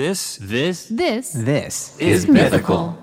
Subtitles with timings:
[0.00, 2.96] This, this, This This is mythical.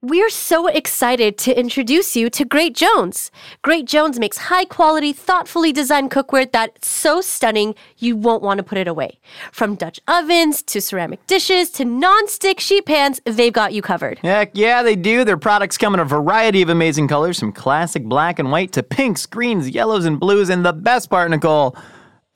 [0.00, 3.32] We're so excited to introduce you to Great Jones.
[3.62, 8.62] Great Jones makes high quality, thoughtfully designed cookware that's so stunning you won't want to
[8.62, 9.18] put it away.
[9.50, 14.20] From Dutch ovens to ceramic dishes to non-stick sheet pans, they've got you covered.
[14.20, 15.24] Heck yeah, they do.
[15.24, 18.84] Their products come in a variety of amazing colors, from classic black and white to
[18.84, 20.48] pinks, greens, yellows, and blues.
[20.48, 21.76] And the best part, Nicole,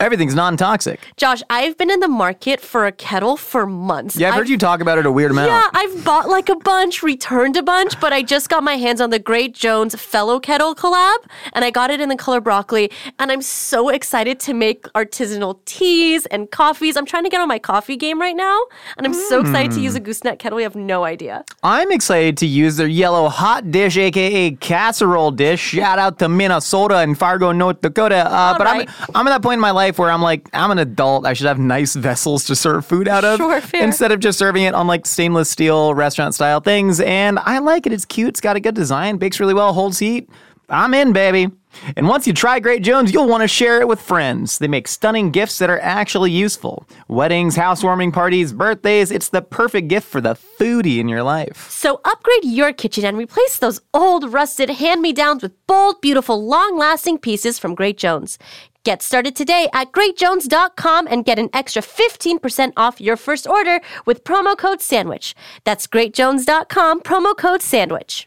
[0.01, 1.01] everything's non toxic.
[1.17, 4.17] Josh, I've been in the market for a kettle for months.
[4.17, 5.49] Yeah, I've heard you talk about it a weird amount.
[5.51, 9.01] Yeah, I've bought like a bunch, returned a bunch, but I just got my hands
[9.01, 11.17] on the Great Jones Fellow Kettle collab,
[11.53, 12.91] and I got it in the color broccoli.
[13.18, 16.96] And I'm so excited to make artisanal teas and coffees.
[16.96, 18.59] I'm trying to get on my coffee game right now,
[18.96, 19.85] and I'm so excited to Hmm.
[19.85, 20.59] use a gooseneck kettle.
[20.59, 21.45] You have no idea.
[21.63, 25.61] I'm excited to use their yellow hot dish, aka casserole dish.
[25.61, 28.26] Shout out to Minnesota and Fargo, North Dakota.
[28.31, 28.89] Uh, but right.
[28.89, 31.27] I'm, I'm at that point in my life where I'm like, I'm an adult.
[31.27, 33.39] I should have nice vessels to serve food out of.
[33.39, 33.62] Sure.
[33.75, 37.01] Instead of just serving it on like stainless steel restaurant style things.
[37.01, 37.93] And I like it.
[37.93, 38.29] It's cute.
[38.29, 40.29] It's got a good design, bakes really well, holds heat.
[40.71, 41.49] I'm in, baby.
[41.97, 44.59] And once you try Great Jones, you'll want to share it with friends.
[44.59, 46.89] They make stunning gifts that are actually useful.
[47.09, 51.69] Weddings, housewarming parties, birthdays, it's the perfect gift for the foodie in your life.
[51.69, 57.59] So upgrade your kitchen and replace those old, rusted hand-me-downs with bold, beautiful, long-lasting pieces
[57.59, 58.39] from Great Jones.
[58.85, 64.25] Get started today at greatjones.com and get an extra 15% off your first order with
[64.25, 65.33] promo code SANDWICH.
[65.65, 68.27] That's greatjones.com, promo code SANDWICH.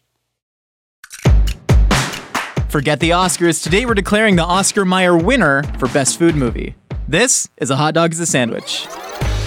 [2.69, 3.61] Forget the Oscars.
[3.61, 6.73] Today we're declaring the Oscar Mayer winner for Best Food Movie.
[7.07, 8.87] This is A Hot Dog is a Sandwich.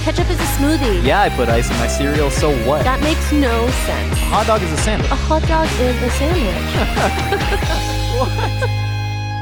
[0.05, 1.05] Ketchup is a smoothie.
[1.05, 2.84] Yeah, I put ice in my cereal, so what?
[2.84, 4.17] That makes no sense.
[4.19, 5.11] hot dog is a sandwich.
[5.11, 6.11] A hot dog is a
[8.61, 8.80] sandwich.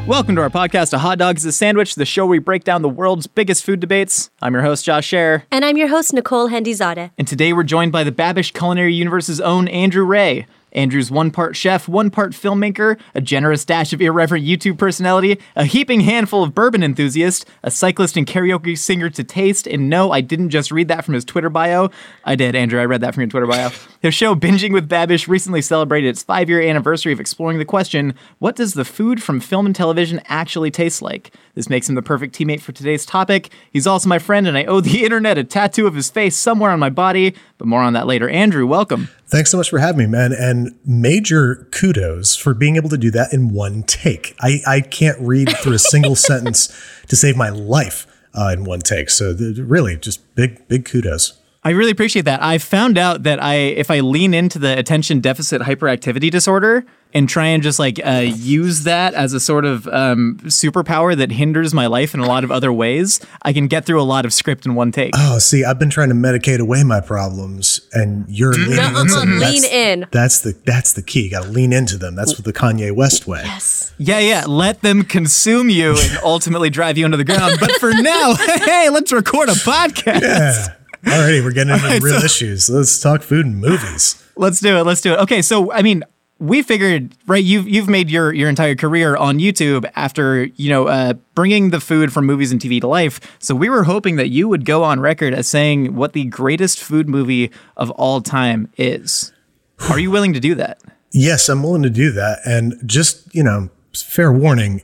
[0.09, 2.65] Welcome to our podcast, A Hot Dog is a Sandwich, the show where we break
[2.65, 4.31] down the world's biggest food debates.
[4.41, 7.11] I'm your host, Josh Scher, and I'm your host, Nicole Hendizadeh.
[7.19, 10.47] and today we're joined by the Babish Culinary Universe's own Andrew Rea.
[10.73, 15.65] Andrew's one part chef, one part filmmaker, a generous dash of irreverent YouTube personality, a
[15.65, 19.67] heaping handful of bourbon enthusiast, a cyclist and karaoke singer to taste.
[19.67, 21.91] And no, I didn't just read that from his Twitter bio.
[22.25, 22.81] I did, Andrew.
[22.81, 23.71] I read that from your Twitter bio.
[24.01, 28.15] His show, Binging with Babish, recently celebrated its five year anniversary of exploring the question
[28.39, 31.33] what does the food from film and television actually taste like?
[31.55, 33.51] This makes him the perfect teammate for today's topic.
[33.73, 36.71] He's also my friend, and I owe the internet a tattoo of his face somewhere
[36.71, 38.29] on my body, but more on that later.
[38.29, 39.09] Andrew, welcome.
[39.29, 40.33] Thanks so much for having me, man.
[40.33, 44.35] And major kudos for being able to do that in one take.
[44.41, 46.75] I, I can't read through a single sentence
[47.09, 49.11] to save my life uh, in one take.
[49.11, 51.38] So th- really, just big, big kudos.
[51.65, 52.43] I really appreciate that.
[52.43, 57.29] I found out that I if I lean into the attention deficit hyperactivity disorder and
[57.29, 61.73] try and just like uh, use that as a sort of um, superpower that hinders
[61.75, 64.33] my life in a lot of other ways, I can get through a lot of
[64.33, 65.13] script in one take.
[65.17, 69.31] Oh, see, I've been trying to medicate away my problems, and you're leaning into them.
[69.31, 70.07] Lean That's- in.
[70.13, 71.25] That's the that's the key.
[71.25, 72.15] You got to lean into them.
[72.15, 73.43] That's what the Kanye West way.
[73.45, 73.93] Yes.
[73.99, 74.45] Yeah, yeah.
[74.47, 77.57] Let them consume you and ultimately drive you into the ground.
[77.59, 80.23] But for now, hey, let's record a podcast.
[80.23, 80.75] Yeah.
[81.05, 82.69] Alrighty, we're getting into right, real so- issues.
[82.71, 84.23] Let's talk food and movies.
[84.37, 84.85] Let's do it.
[84.85, 85.19] Let's do it.
[85.21, 86.05] Okay, so I mean,
[86.39, 87.43] we figured, right?
[87.43, 91.81] You've you've made your your entire career on YouTube after you know uh, bringing the
[91.81, 93.21] food from movies and TV to life.
[93.41, 96.79] So we were hoping that you would go on record as saying what the greatest
[96.79, 99.33] food movie of all time is.
[99.91, 100.81] Are you willing to do that?
[101.11, 102.41] Yes, I'm willing to do that.
[102.45, 104.83] And just, you know, fair warning,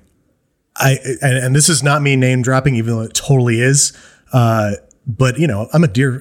[0.77, 3.93] I and, and this is not me name dropping, even though it totally is.
[4.33, 4.73] Uh,
[5.07, 6.19] but you know, I'm a dear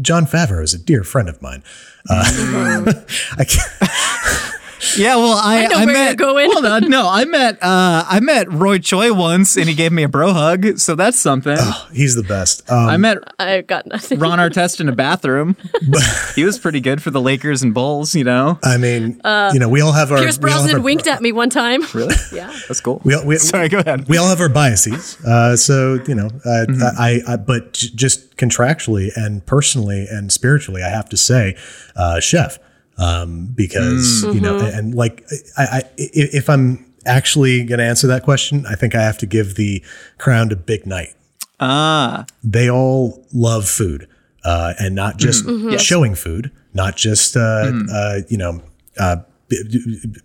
[0.00, 1.62] Jon Favreau is a dear friend of mine.
[2.08, 2.92] Uh,
[3.38, 4.47] I can't,
[4.96, 6.52] Yeah, well, I, know where met, you're going.
[6.52, 10.02] Hold on, no, I met uh, I met Roy Choi once, and he gave me
[10.02, 11.56] a bro hug, so that's something.
[11.92, 12.70] he's the best.
[12.70, 14.18] Um, I met I've got nothing.
[14.18, 15.56] Ron Artest in a bathroom.
[16.34, 18.58] he was pretty good for the Lakers and Bulls, you know.
[18.62, 19.20] I mean,
[19.52, 21.32] you know, we all have our Pierce we all have Brosnan our- winked at me
[21.32, 21.82] one time.
[21.98, 22.14] Really?
[22.32, 22.52] Yeah.
[22.68, 23.00] That's cool.
[23.04, 24.08] We, all- we, Sorry, go ahead.
[24.08, 25.16] we all have our biases.
[25.24, 30.82] Uh, so you know, uh, I, I, but j- just contractually and personally and spiritually,
[30.84, 31.56] I have to say,
[31.96, 32.58] uh, chef,
[32.98, 35.24] um, because you know, and, and like,
[35.56, 39.26] I, I, if I'm actually going to answer that question, I think I have to
[39.26, 39.82] give the
[40.18, 41.14] crown to Big Night.
[41.60, 44.08] Ah, They all love food,
[44.44, 45.44] uh, and not just
[45.78, 48.62] showing food, not just uh, uh, you know.
[48.98, 49.16] Uh,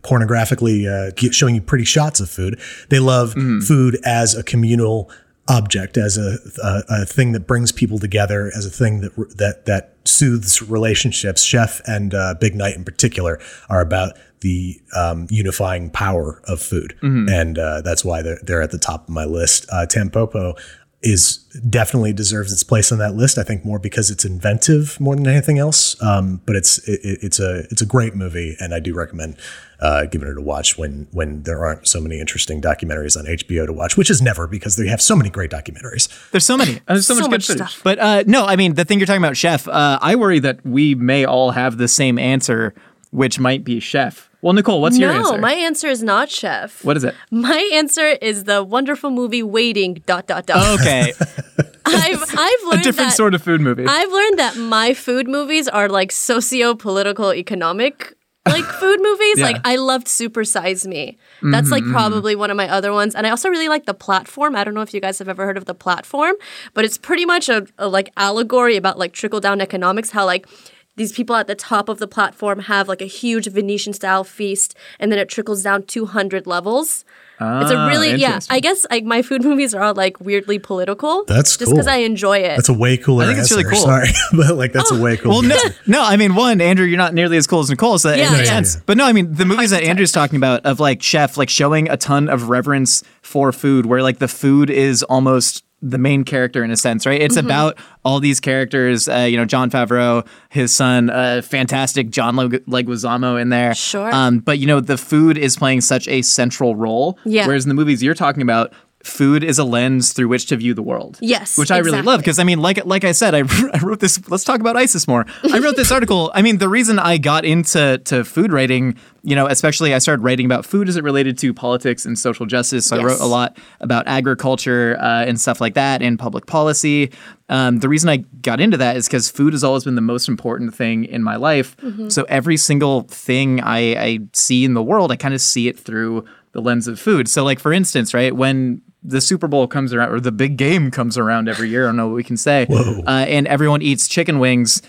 [0.02, 2.60] pornographically uh, showing you pretty shots of food.
[2.90, 3.34] They love
[3.66, 5.10] food as a communal
[5.48, 9.66] object, as a, a a thing that brings people together, as a thing that that
[9.66, 11.44] that soothes relationships.
[11.44, 16.98] Chef and uh, Big Night in particular are about the um, unifying power of food,
[17.30, 19.66] and uh, that's why they're they're at the top of my list.
[19.72, 20.58] Uh, Tampopo
[21.02, 23.38] is definitely deserves its place on that list.
[23.38, 26.02] I think more because it's inventive more than anything else.
[26.02, 29.38] Um, but it's it, it's a it's a great movie, and I do recommend
[29.84, 33.66] uh, giving it a watch when when there aren't so many interesting documentaries on HBO
[33.66, 36.08] to watch, which is never because they have so many great documentaries.
[36.32, 36.80] There's so many.
[36.88, 37.72] There's so, So much, much good footage.
[37.74, 37.84] stuff.
[37.84, 39.68] But uh, no, I mean the thing you're talking about, chef.
[39.68, 42.74] Uh, I worry that we may all have the same answer,
[43.12, 44.30] which might be chef.
[44.42, 45.36] Well, Nicole, what's your answer?
[45.36, 46.84] no, my answer is not chef.
[46.84, 47.16] what is it?
[47.32, 50.02] My answer is the wonderful movie Waiting.
[50.06, 50.80] Dot dot dot.
[50.80, 51.14] Okay,
[51.86, 53.86] I've I've a learned different that sort of food movie.
[53.88, 58.14] I've learned that my food movies are like socio-political, economic
[58.46, 59.40] like food movies.
[59.40, 59.46] Yeah.
[59.46, 61.18] Like I loved Super Size Me.
[61.42, 61.94] That's like mm-hmm.
[61.94, 63.16] probably one of my other ones.
[63.16, 64.56] And I also really like The Platform.
[64.56, 66.36] I don't know if you guys have ever heard of The Platform,
[66.74, 70.12] but it's pretty much a, a like allegory about like trickle down economics.
[70.12, 70.48] How like
[70.96, 74.76] these people at the top of the platform have like a huge Venetian style feast,
[75.00, 77.04] and then it trickles down 200 levels.
[77.42, 78.40] it's a Ah, really yeah.
[78.50, 81.26] I guess like my food movies are all like weirdly political.
[81.26, 81.94] That's just because cool.
[81.94, 82.56] I enjoy it.
[82.58, 83.64] That's a way cooler I think it's answer.
[83.66, 83.84] really cool.
[83.86, 85.34] Sorry, but like that's a way cooler.
[85.34, 85.58] Well, no,
[85.88, 86.04] no.
[86.04, 88.48] I mean, one, Andrew, you're not nearly as cool as Nicole, so that Yeah, makes
[88.48, 88.54] yeah.
[88.62, 88.76] sense.
[88.86, 91.90] But no, I mean, the movies that Andrew's talking about of like chef, like showing
[91.90, 96.64] a ton of reverence for food, where like the food is almost the main character
[96.64, 97.20] in a sense, right?
[97.20, 97.26] Mm-hmm.
[97.26, 99.10] It's about all these characters.
[99.10, 103.76] Uh, you know, Jon Favreau, his son, uh, fantastic John Leg- Leguizamo in there.
[103.76, 104.12] Sure.
[104.14, 107.20] Um, but you know, the food is playing such a central role.
[107.26, 107.46] Yeah.
[107.46, 108.74] Whereas in the movies you're talking about.
[109.04, 111.18] Food is a lens through which to view the world.
[111.20, 113.40] Yes, which I really love because I mean, like like I said, I,
[113.74, 114.30] I wrote this.
[114.30, 115.26] Let's talk about ISIS more.
[115.52, 116.32] I wrote this article.
[116.34, 120.24] I mean, the reason I got into to food writing, you know, especially I started
[120.24, 122.86] writing about food as it related to politics and social justice.
[122.86, 127.12] So I wrote a lot about agriculture uh, and stuff like that and public policy.
[127.50, 130.30] Um, the reason I got into that is because food has always been the most
[130.30, 131.76] important thing in my life.
[131.78, 132.08] Mm-hmm.
[132.08, 135.78] So every single thing I, I see in the world, I kind of see it
[135.78, 137.28] through the lens of food.
[137.28, 140.90] So, like for instance, right when the Super Bowl comes around or the big game
[140.92, 144.08] comes around every year, I don't know what we can say, uh, and everyone eats
[144.08, 144.82] chicken wings.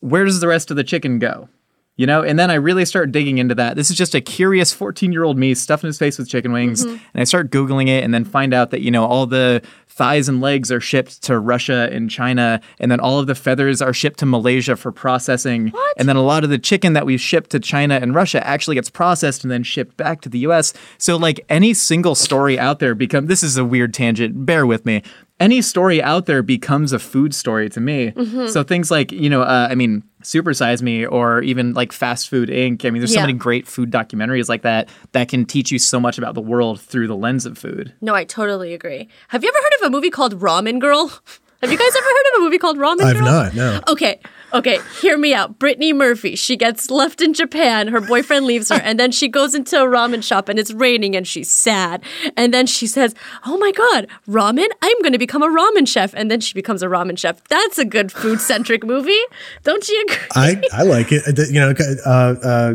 [0.00, 1.48] Where does the rest of the chicken go?
[1.96, 3.74] You know, and then I really start digging into that.
[3.74, 6.84] This is just a curious 14 year old me stuffing his face with chicken wings.
[6.84, 6.96] Mm-hmm.
[7.14, 10.28] And I start Googling it and then find out that, you know, all the thighs
[10.28, 12.60] and legs are shipped to Russia and China.
[12.78, 15.68] And then all of the feathers are shipped to Malaysia for processing.
[15.68, 15.94] what?
[15.96, 18.74] And then a lot of the chicken that we ship to China and Russia actually
[18.74, 20.74] gets processed and then shipped back to the US.
[20.98, 24.84] So, like, any single story out there become this is a weird tangent, bear with
[24.84, 25.02] me.
[25.38, 28.12] Any story out there becomes a food story to me.
[28.48, 32.30] So things like, you know, uh, I mean, Super Size Me or even like Fast
[32.30, 32.86] Food Inc.
[32.86, 36.00] I mean, there's so many great food documentaries like that that can teach you so
[36.00, 37.92] much about the world through the lens of food.
[38.00, 39.08] No, I totally agree.
[39.28, 41.08] Have you ever heard of a movie called Ramen Girl?
[41.62, 43.24] Have you guys ever heard of a movie called Ramen I've Girl?
[43.24, 43.54] not.
[43.54, 43.80] No.
[43.88, 44.20] Okay,
[44.52, 45.58] okay, hear me out.
[45.58, 47.88] Brittany Murphy, she gets left in Japan.
[47.88, 51.14] Her boyfriend leaves her, and then she goes into a ramen shop and it's raining
[51.16, 52.02] and she's sad.
[52.36, 53.14] And then she says,
[53.44, 54.68] Oh my god, ramen?
[54.82, 56.14] I'm going to become a ramen chef.
[56.14, 57.42] And then she becomes a ramen chef.
[57.48, 59.18] That's a good food centric movie.
[59.64, 60.26] Don't you agree?
[60.34, 61.22] I, I like it.
[61.50, 62.10] You know, uh,
[62.42, 62.74] uh,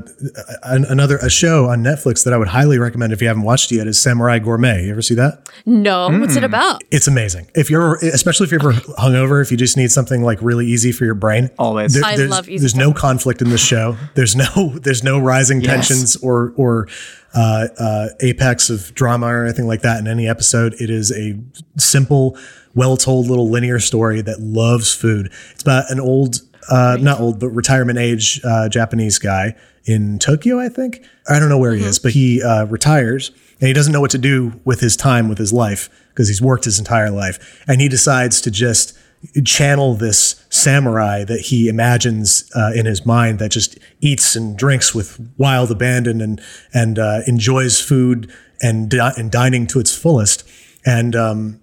[0.63, 3.75] another a show on Netflix that I would highly recommend if you haven't watched it
[3.75, 4.83] yet is Samurai Gourmet.
[4.85, 5.49] You ever see that?
[5.65, 6.37] no, what's Mm.
[6.37, 6.83] it about?
[6.91, 7.47] It's amazing.
[7.55, 10.91] If you're, especially if you're ever hungover, if you just need something like really easy
[10.91, 12.01] for your brain, Always.
[12.01, 13.97] I there's, love easy There's no conflict in this show.
[14.15, 15.87] There's no there's no rising Yes.
[15.87, 16.87] tensions or or
[17.33, 20.73] uh, uh, apex of drama or anything like that in any episode.
[20.79, 21.39] It is a
[21.77, 22.37] simple,
[22.73, 25.31] well told little linear story that loves food.
[25.51, 26.37] It's about an old,
[26.69, 31.05] uh, not old, but retirement age uh, Japanese guy in Tokyo, I think.
[31.29, 34.11] I don't know where he is, but he uh, retires and he doesn't know what
[34.11, 37.63] to do with his time, with his life, because he's worked his entire life.
[37.67, 38.97] And he decides to just
[39.45, 44.95] channel this samurai that he imagines uh, in his mind that just eats and drinks
[44.95, 46.41] with wild abandon and
[46.73, 50.47] and uh, enjoys food and di- and dining to its fullest.
[50.85, 51.61] And um,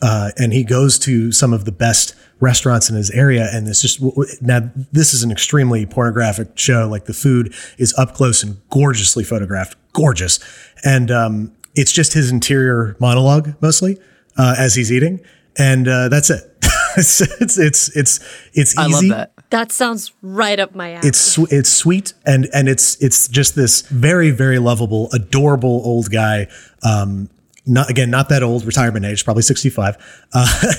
[0.00, 3.48] uh, and he goes to some of the best restaurants in his area.
[3.52, 4.00] And it's just
[4.40, 6.88] now this is an extremely pornographic show.
[6.88, 9.76] Like the food is up close and gorgeously photographed.
[9.92, 10.40] Gorgeous.
[10.84, 14.00] And um, it's just his interior monologue mostly
[14.38, 15.20] uh, as he's eating.
[15.58, 16.47] And uh, that's it
[16.98, 18.20] it's it's it's it's,
[18.52, 19.32] it's I love easy that.
[19.50, 21.08] That sounds right up my alley.
[21.08, 26.10] it's sw- it's sweet and and it's it's just this very very lovable adorable old
[26.10, 26.48] guy
[26.82, 27.30] um
[27.66, 29.96] not again not that old retirement age probably 65
[30.34, 30.72] uh,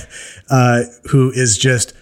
[0.50, 1.94] uh who is just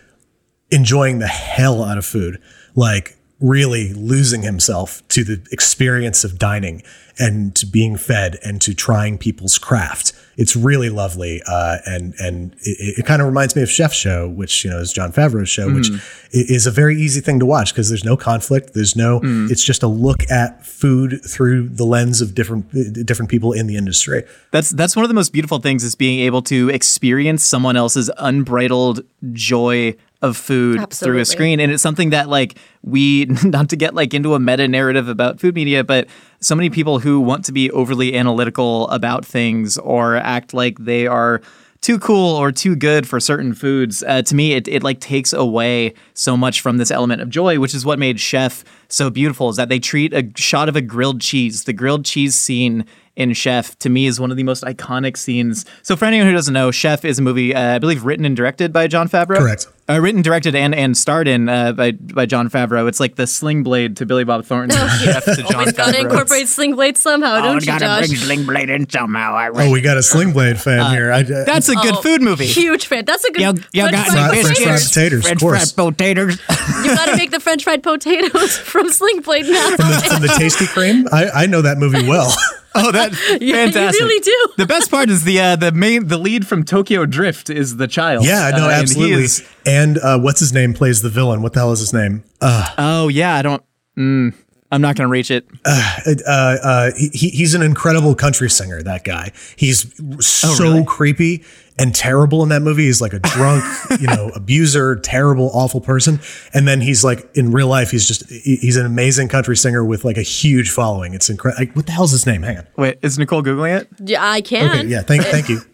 [0.70, 2.38] enjoying the hell out of food
[2.75, 6.83] like really losing himself to the experience of dining
[7.18, 10.12] and to being fed and to trying people's craft.
[10.37, 14.28] It's really lovely, uh, and and it, it kind of reminds me of Chef Show,
[14.28, 16.28] which you know is Jon Favreau's show, which mm-hmm.
[16.33, 19.18] is a very easy thing to watch because there's no conflict, there's no.
[19.18, 19.50] Mm-hmm.
[19.50, 23.66] It's just a look at food through the lens of different uh, different people in
[23.66, 24.23] the industry.
[24.52, 28.09] That's that's one of the most beautiful things is being able to experience someone else's
[28.18, 29.00] unbridled
[29.33, 33.94] joy of food through a screen and it's something that like we not to get
[33.94, 36.08] like into a meta narrative about food media but
[36.40, 41.06] so many people who want to be overly analytical about things or act like they
[41.06, 41.40] are
[41.80, 45.32] too cool or too good for certain foods uh, to me it, it like takes
[45.32, 49.48] away so much from this element of joy which is what made chef so beautiful
[49.48, 52.84] is that they treat a shot of a grilled cheese the grilled cheese scene
[53.14, 55.64] in Chef to me is one of the most iconic scenes.
[55.82, 58.37] So for anyone who doesn't know, Chef is a movie uh, I believe written and
[58.37, 59.38] directed by Jon Favreau.
[59.38, 59.66] Correct.
[59.90, 62.88] Uh, written, directed, and and starred in uh, by by Jon Favreau.
[62.88, 64.76] It's like the Sling Blade to Billy Bob Thornton.
[65.02, 68.09] Chef to John Always gotta incorporate Sling Blade somehow, don't you, Josh?
[68.09, 69.35] Sling Blade in somehow.
[69.35, 71.11] I Oh, we got a Sling Blade fan here.
[71.11, 72.45] I, That's a good Oh, food movie.
[72.45, 73.07] Huge fan.
[73.07, 73.40] That's a good.
[73.40, 75.73] You, you French got fried French fried potatoes, French course.
[75.73, 76.38] fried potatoes.
[76.85, 79.71] You gotta make the French fried potatoes from Sling Blade now.
[79.76, 81.09] from, the, from the Tasty Cream.
[81.11, 82.30] I, I know that movie well.
[82.75, 84.00] Oh, that Yeah, you fantastic!
[84.02, 84.48] really do.
[84.58, 87.88] The best part is the uh, the main the lead from Tokyo Drift is the
[87.88, 88.25] child.
[88.25, 89.25] Yeah, no, Uh, and absolutely.
[89.25, 91.42] is- And uh, what's his name plays the villain?
[91.42, 92.22] What the hell is his name?
[92.40, 93.62] Uh, oh yeah, I don't.
[93.98, 94.34] Mm,
[94.70, 95.46] I'm not gonna reach it.
[95.64, 98.82] uh, uh, he, he's an incredible country singer.
[98.82, 99.32] That guy.
[99.56, 99.92] He's
[100.25, 100.84] so really?
[100.84, 101.44] creepy
[101.78, 102.85] and terrible in that movie.
[102.87, 103.64] He's like a drunk,
[104.00, 106.20] you know, abuser, terrible, awful person.
[106.54, 110.04] And then he's like in real life, he's just he's an amazing country singer with
[110.04, 111.14] like a huge following.
[111.14, 111.64] It's incredible.
[111.64, 112.42] Like, what the hell's his name?
[112.42, 112.66] Hang on.
[112.76, 113.88] Wait, is Nicole googling it?
[113.99, 114.80] Yeah, I can.
[114.80, 115.61] Okay, yeah, thank thank you.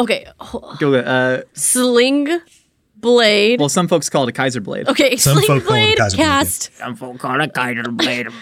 [0.00, 0.26] Okay.
[0.78, 1.06] Google it.
[1.08, 2.40] Uh, Sling
[2.96, 3.60] Blade.
[3.60, 4.88] well, some folks call it a Kaiser blade.
[4.88, 6.76] Okay, Some Sling folk call it Blade Kaiser Blade, cast.
[6.76, 8.28] Some folk call it a Kaiser Blade.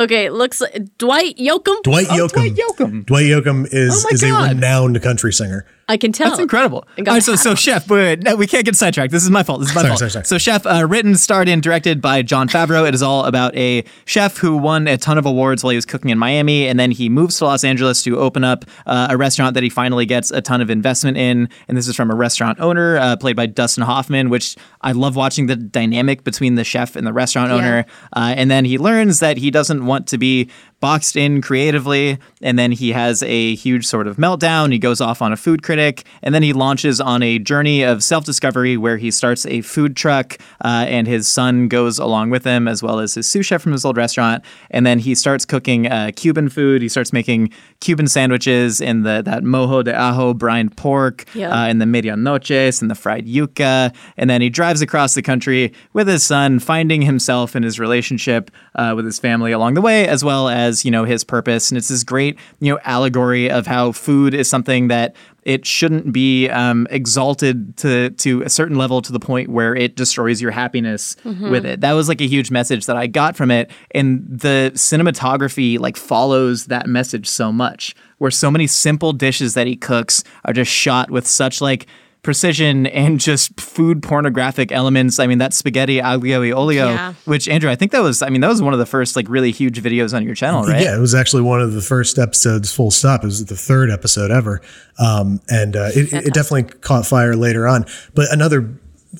[0.00, 1.82] Okay, looks like Dwight Yoakam.
[1.82, 2.32] Dwight Yoakam.
[2.32, 3.04] Dwight Yoakam.
[3.04, 5.66] Dwight Yoakam is Oh my is a renowned country singer.
[5.88, 6.28] I can tell.
[6.28, 6.86] That's incredible.
[6.96, 7.54] And got All a right, so hat so.
[7.54, 9.10] Chef, wait, no, we can't get sidetracked.
[9.10, 9.60] This is my fault.
[9.60, 9.98] This is my Sorry, fault.
[10.00, 10.24] sorry, sorry.
[10.26, 12.86] So Chef, uh, written, starred, and directed by Jon Favreau.
[12.86, 15.86] It is all about a chef who won a ton of awards while he was
[15.86, 19.16] cooking in Miami, and then he moves to Los Angeles to open up uh, a
[19.16, 21.48] restaurant that he finally gets a ton of investment in.
[21.68, 25.16] And this is from a restaurant owner uh, played by Dustin Hoffman, which I love
[25.16, 27.86] watching the dynamic between the chef and the restaurant owner.
[28.12, 32.18] Uh, and then he learns that he doesn't want to be boxed in creatively.
[32.40, 34.72] And then he has a huge sort of meltdown.
[34.72, 36.04] He goes off on a food critic.
[36.22, 39.96] And then he launches on a journey of self discovery where he starts a food
[39.96, 43.62] truck uh, and his son goes along with him, as well as his sous chef
[43.62, 44.44] from his old restaurant.
[44.70, 46.82] And then he starts cooking uh, Cuban food.
[46.82, 51.80] He starts making Cuban sandwiches in the that mojo de ajo brined pork uh, and
[51.80, 53.94] the medianoches and the fried yuca.
[54.16, 58.50] And then he drives across the country with his son, finding himself and his relationship
[58.74, 61.70] uh, with his family along the way, as well as, you know, his purpose.
[61.70, 66.12] And it's this great, you know, allegory of how food is something that it shouldn't
[66.12, 70.50] be um, exalted to to a certain level to the point where it destroys your
[70.50, 71.16] happiness
[71.50, 71.80] with it.
[71.80, 75.96] That was like a huge message that I got from it, and the cinematography like
[75.96, 77.94] follows that message so much.
[78.18, 81.86] Where so many simple dishes that he cooks are just shot with such like
[82.22, 85.18] precision and just food pornographic elements.
[85.18, 87.14] I mean, that spaghetti aglio e olio, Yeah.
[87.24, 89.28] which Andrew, I think that was, I mean, that was one of the first like
[89.28, 90.82] really huge videos on your channel, right?
[90.82, 92.72] Yeah, it was actually one of the first episodes.
[92.72, 93.22] Full stop.
[93.22, 94.60] It was the third episode ever,
[94.98, 97.86] um, and uh, it, it definitely caught fire later on.
[98.14, 98.68] But another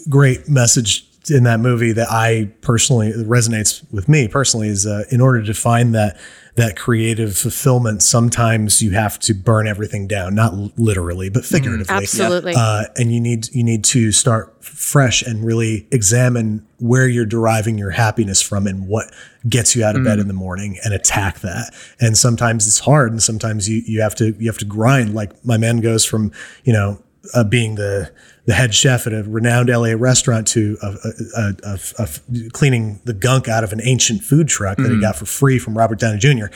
[0.09, 5.21] great message in that movie that I personally resonates with me personally is uh, in
[5.21, 6.17] order to find that
[6.58, 11.94] that creative fulfillment, sometimes you have to burn everything down, not literally, but figuratively.
[11.94, 12.52] Absolutely.
[12.56, 17.78] Uh, and you need you need to start fresh and really examine where you're deriving
[17.78, 19.12] your happiness from and what
[19.48, 21.72] gets you out of bed in the morning and attack that.
[22.00, 25.14] And sometimes it's hard, and sometimes you you have to you have to grind.
[25.14, 26.32] Like my man goes from
[26.64, 27.00] you know
[27.34, 28.10] uh, being the
[28.49, 32.09] the head chef at a renowned LA restaurant to a, a, a, a-
[32.47, 35.59] a- cleaning the gunk out of an ancient food truck that he got for free
[35.59, 36.47] from Robert Downey Jr.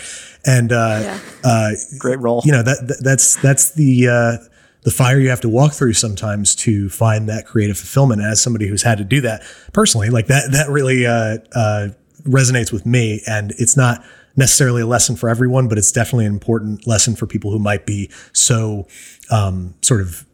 [0.47, 2.41] And uh, uh, Great role.
[2.47, 4.49] you know that, that that's that's the uh,
[4.85, 8.23] the fire you have to walk through sometimes to find that creative fulfillment.
[8.23, 9.43] And as somebody who's had to do that
[9.75, 11.89] personally, like that that really uh, uh,
[12.23, 13.21] resonates with me.
[13.29, 14.03] And it's not
[14.35, 17.85] necessarily a lesson for everyone, but it's definitely an important lesson for people who might
[17.85, 18.89] be so
[19.31, 20.25] um, sort of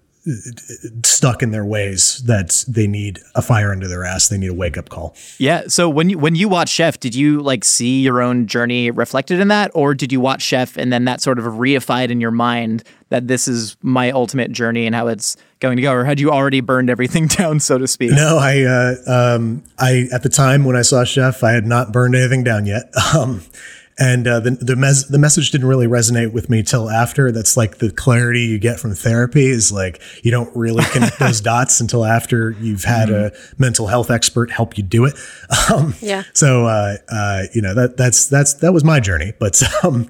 [1.05, 4.29] stuck in their ways that they need a fire under their ass.
[4.29, 5.15] They need a wake up call.
[5.39, 5.65] Yeah.
[5.69, 9.41] So when you when you watch Chef, did you like see your own journey reflected
[9.41, 12.31] in that, or did you watch Chef and then that sort of reified in your
[12.31, 16.21] mind that this is my ultimate journey and how it's going to go, or had
[16.21, 18.13] you already burned everything down, so to speak?
[18.13, 21.93] No, I, uh, um, I at the time when I saw Chef, I had not
[21.93, 22.93] burned anything down yet.
[23.15, 23.41] Um,
[23.99, 27.33] and uh, the the, mes- the message didn't really resonate with me till after.
[27.33, 31.41] That's like the clarity you get from therapy is like you don't really connect those
[31.41, 35.15] dots until after you've had a mental health expert help you do it.
[35.73, 36.23] Um, Yeah.
[36.33, 39.61] So uh, uh, you know that that's that's that was my journey, but.
[39.83, 40.09] Um,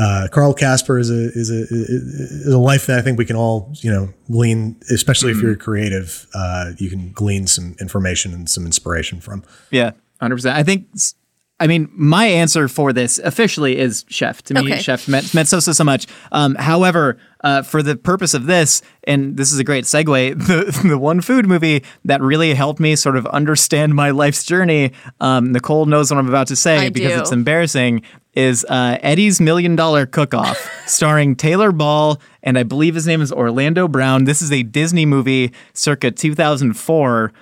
[0.00, 3.34] uh, Carl Casper is a is a is a life that I think we can
[3.34, 6.26] all you know glean, especially if you're creative.
[6.34, 9.42] Uh, you can glean some information and some inspiration from.
[9.70, 10.56] Yeah, hundred percent.
[10.56, 10.86] I think.
[11.60, 14.42] I mean, my answer for this officially is Chef.
[14.44, 14.80] To me, Okay.
[14.80, 16.06] Chef meant, meant so so so much.
[16.30, 20.88] Um, however, uh, for the purpose of this, and this is a great segue, the
[20.88, 24.92] the one food movie that really helped me sort of understand my life's journey.
[25.20, 27.20] Um, Nicole knows what I'm about to say I because do.
[27.20, 28.02] it's embarrassing.
[28.34, 33.20] Is uh, Eddie's Million Dollar Cook Off, starring Taylor Ball and I believe his name
[33.20, 34.24] is Orlando Brown.
[34.24, 37.32] This is a Disney movie circa 2004.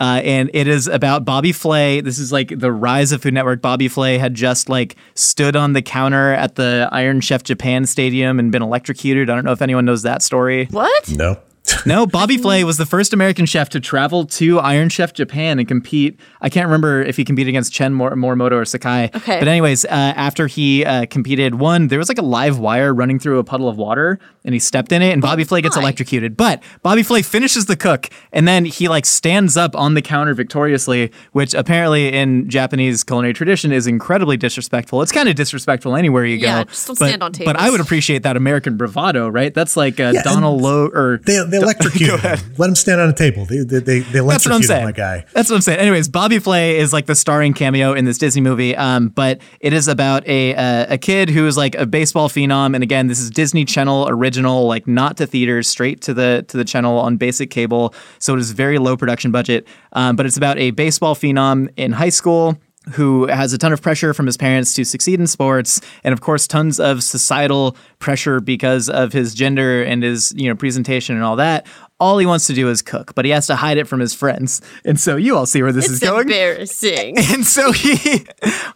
[0.00, 2.00] Uh, and it is about Bobby Flay.
[2.00, 3.62] This is like the rise of Food Network.
[3.62, 8.38] Bobby Flay had just like stood on the counter at the Iron Chef Japan Stadium
[8.38, 9.30] and been electrocuted.
[9.30, 10.66] I don't know if anyone knows that story.
[10.70, 11.10] What?
[11.10, 11.38] No.
[11.86, 15.68] No, Bobby Flay was the first American chef to travel to Iron Chef Japan and
[15.68, 16.18] compete.
[16.40, 19.10] I can't remember if he competed against Chen Mor- Morimoto or Sakai.
[19.14, 19.38] Okay.
[19.38, 23.18] But anyways, uh, after he uh, competed, one there was like a live wire running
[23.18, 26.36] through a puddle of water, and he stepped in it, and Bobby Flay gets electrocuted.
[26.36, 30.34] But Bobby Flay finishes the cook, and then he like stands up on the counter
[30.34, 35.02] victoriously, which apparently in Japanese culinary tradition is incredibly disrespectful.
[35.02, 36.46] It's kind of disrespectful anywhere you go.
[36.46, 36.70] Yeah, go.
[36.70, 37.52] just don't but, stand on tables.
[37.52, 39.52] But I would appreciate that American bravado, right?
[39.52, 42.38] That's like uh, Yeah, Donald Lowe or They, they electrocuted him.
[42.58, 43.44] Let him stand on a table.
[43.44, 44.84] They, they, they, they That's what I'm saying.
[44.84, 45.24] my guy.
[45.32, 45.78] That's what I'm saying.
[45.78, 49.72] Anyways, Bobby Flay is like the starring cameo in this Disney movie, um, but it
[49.72, 53.20] is about a uh, a kid who is like a baseball phenom, and again, this
[53.20, 57.16] is Disney Channel original, like not to theaters, straight to the to the channel on
[57.16, 57.94] basic cable.
[58.18, 61.92] So it is very low production budget, um, but it's about a baseball phenom in
[61.92, 62.58] high school
[62.92, 66.20] who has a ton of pressure from his parents to succeed in sports and of
[66.20, 71.24] course tons of societal pressure because of his gender and his you know presentation and
[71.24, 71.66] all that.
[72.00, 74.12] All he wants to do is cook but he has to hide it from his
[74.12, 74.60] friends.
[74.84, 76.22] And so you all see where this is It's going.
[76.22, 77.16] embarrassing.
[77.32, 78.26] and so he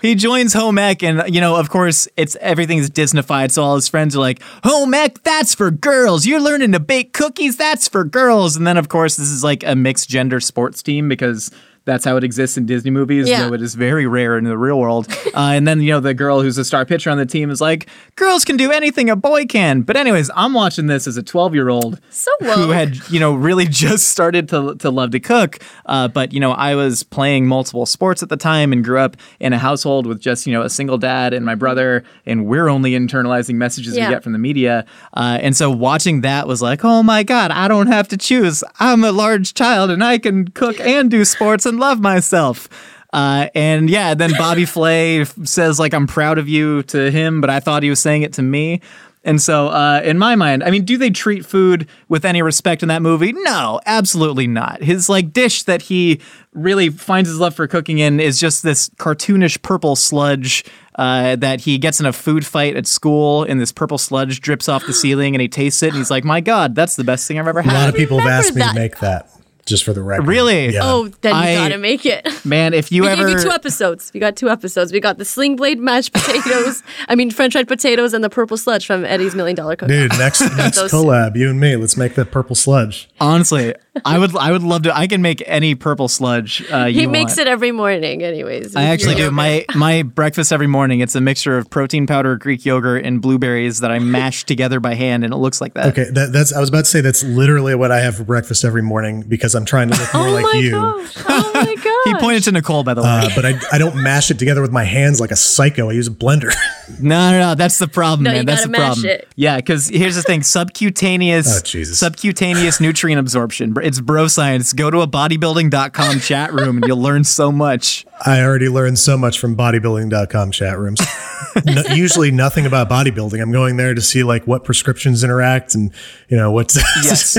[0.01, 3.89] he joins home ec and you know of course it's everything's disneyfied so all his
[3.89, 6.25] friends are like home ec that's for girls.
[6.25, 8.57] You're learning to bake cookies that's for girls.
[8.57, 11.51] And then of course this is like a mixed gender sports team because
[11.89, 13.49] that's how it exists in Disney movies, Yeah.
[13.49, 15.09] though it is very rare in the real world.
[15.39, 17.61] Uh, and then, you know, the girl who's a star pitcher on the team is
[17.61, 19.83] like, girls can do anything a boy can.
[19.83, 23.35] But, anyways, I'm watching this as a 12 year old So who had you know
[23.35, 27.47] really just started to, to love to cook uh, but you know i was playing
[27.47, 30.63] multiple sports at the time and grew up in a household with just you know
[30.63, 34.09] a single dad and my brother and we're only internalizing messages Yeah.
[34.09, 37.51] we get from the media uh, and so watching that was like oh my god
[37.51, 41.25] i don't have to choose i'm a large child and i can cook and do
[41.25, 42.69] sports and love myself
[43.13, 47.51] uh, and yeah, then Bobby Flay says like I'm proud of you to him, but
[47.51, 48.81] I thought he was saying it to me.
[49.25, 52.83] And so, uh, in my mind, I mean, do they treat food with any respect
[52.83, 53.33] in that movie?
[53.33, 54.83] No, absolutely not.
[54.83, 56.21] His like dish that he
[56.53, 60.65] really finds his love for cooking in is just this cartoonish purple sludge
[60.95, 64.69] uh, that he gets in a food fight at school, and this purple sludge drips
[64.69, 67.27] off the ceiling, and he tastes it, and he's like, "My God, that's the best
[67.27, 68.73] thing I've ever had." A lot of people have asked me that.
[68.73, 69.29] to make that,
[69.69, 70.27] just for the record.
[70.27, 70.75] Really?
[70.75, 70.81] Yeah.
[70.83, 72.27] Oh, then you I- gotta make it.
[72.45, 74.11] Man, if you We ever gave you two episodes.
[74.15, 74.93] We got two episodes.
[74.93, 76.83] We got the sling blade mashed potatoes.
[77.09, 79.89] I mean, French fried potatoes and the purple sludge from Eddie's Million Dollar Cook.
[79.89, 81.77] Dude, next next Those- collab, you and me.
[81.77, 83.09] Let's make that purple sludge.
[83.21, 84.97] Honestly, I would I would love to.
[84.97, 86.65] I can make any purple sludge.
[86.71, 87.41] Uh, He makes want.
[87.41, 88.77] it every morning, anyways.
[88.77, 91.01] I actually do my my breakfast every morning.
[91.01, 94.95] It's a mixture of protein powder, Greek yogurt, and blueberries that I mash together by
[94.95, 95.87] hand, and it looks like that.
[95.87, 96.53] Okay, that, that's.
[96.53, 99.55] I was about to say that's literally what I have for breakfast every morning because
[99.59, 100.71] I'm trying to look more Oh like you.
[100.71, 101.13] gosh!
[101.29, 101.85] Oh my gosh!
[102.07, 103.09] He pointed to Nicole, by the way.
[103.09, 105.91] Uh, but I, I don't mash it together with my hands like a psycho.
[105.91, 106.55] I use a blender.
[107.01, 107.55] no, no, no.
[107.55, 108.39] That's the problem, No, man.
[108.41, 109.07] you That's gotta the mash problem.
[109.07, 109.29] it.
[109.37, 111.99] Yeah, because here's the thing: subcutaneous, Oh, Jesus.
[111.99, 113.75] subcutaneous nutrient absorption.
[113.83, 114.73] It's bro science.
[114.73, 118.07] Go to a bodybuilding.com chat room, and you'll learn so much.
[118.25, 121.01] I already learned so much from bodybuilding.com chat rooms.
[121.65, 123.41] no, usually nothing about bodybuilding.
[123.41, 125.93] I'm going there to see like what prescriptions interact and
[126.29, 126.77] you know what's.
[127.05, 127.37] Yes.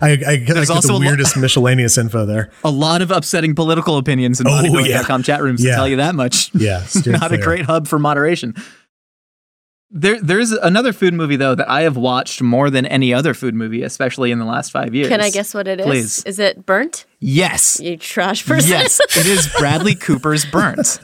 [0.00, 2.50] I, I, I get also the lo- weirdest miscellaneous info there.
[2.64, 5.24] A lot of upsetting political opinions in Oh, bodybuilding.com yeah.
[5.24, 5.60] chat rooms.
[5.60, 5.74] To Yeah.
[5.74, 6.54] tell you that much.
[6.54, 8.54] Yeah, not a great hub for moderation.
[9.90, 13.54] There, there's another food movie though that I have watched more than any other food
[13.54, 15.08] movie, especially in the last five years.
[15.08, 15.86] Can I guess what it is?
[15.86, 16.24] Please.
[16.24, 17.04] Is it burnt?
[17.20, 18.70] Yes, You trash person.
[18.70, 20.98] yes, it is Bradley Cooper's Burnt.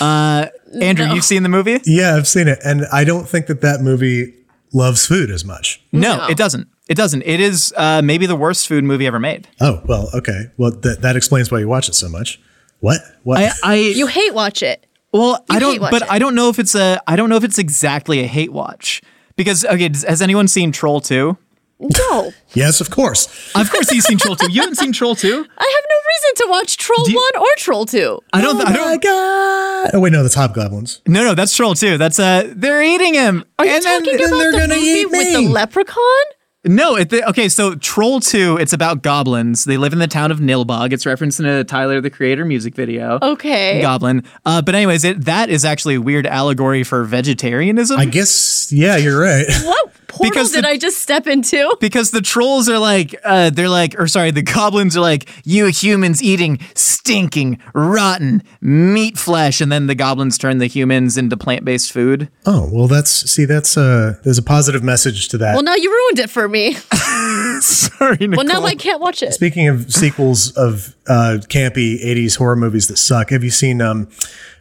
[0.00, 0.46] Uh,
[0.80, 1.80] Andrew, you've seen the movie?
[1.84, 4.34] Yeah, I've seen it, and I don't think that that movie
[4.72, 5.82] loves food as much.
[5.92, 6.26] No, No.
[6.28, 6.68] it doesn't.
[6.88, 7.22] It doesn't.
[7.22, 9.48] It is uh, maybe the worst food movie ever made.
[9.60, 10.50] Oh well, okay.
[10.58, 12.40] Well, that that explains why you watch it so much.
[12.80, 13.00] What?
[13.22, 13.38] What?
[13.38, 14.86] I, I You hate watch it.
[15.14, 16.08] Well, I don't, but it.
[16.10, 19.00] I don't know if it's a, I don't know if it's exactly a hate watch
[19.36, 21.38] because okay, has anyone seen Troll Two?
[21.80, 22.32] No.
[22.54, 23.26] yes, of course.
[23.54, 24.50] Of course, he's seen Troll Two.
[24.52, 25.32] You haven't seen Troll Two?
[25.32, 28.20] I have no reason to watch Troll you- 1 or Troll 2.
[28.32, 28.56] I don't.
[28.56, 29.02] oh I my don't.
[29.02, 29.90] god!
[29.94, 31.00] Oh wait, no, that's Hobgoblins.
[31.06, 31.98] No, no, that's Troll Two.
[31.98, 33.44] That's uh, they're eating him.
[33.58, 36.24] Are you and then- talking then about they're the gonna movie eat with the leprechaun?
[36.64, 39.64] No, it, okay, so Troll 2, it's about goblins.
[39.64, 40.92] They live in the town of Nilbog.
[40.92, 43.18] It's referenced in a Tyler the Creator music video.
[43.20, 43.80] Okay.
[43.82, 44.24] Goblin.
[44.46, 47.98] Uh, but anyways, it, that is actually a weird allegory for vegetarianism.
[48.00, 48.72] I guess.
[48.72, 49.46] Yeah, you're right.
[49.64, 51.76] What portal Because did the- I just step into?
[51.80, 55.66] because the trolls are like, uh, they're like, or sorry, the goblins are like, you
[55.66, 59.60] humans eating stinking, rotten meat flesh.
[59.60, 62.28] And then the goblins turn the humans into plant based food.
[62.46, 65.54] Oh well, that's see, that's uh, there's a positive message to that.
[65.54, 66.53] Well, now you ruined it for me.
[67.60, 68.44] sorry, Nicole.
[68.44, 69.32] Well, now I can't watch it.
[69.32, 74.08] Speaking of sequels of uh, campy '80s horror movies that suck, have you seen um,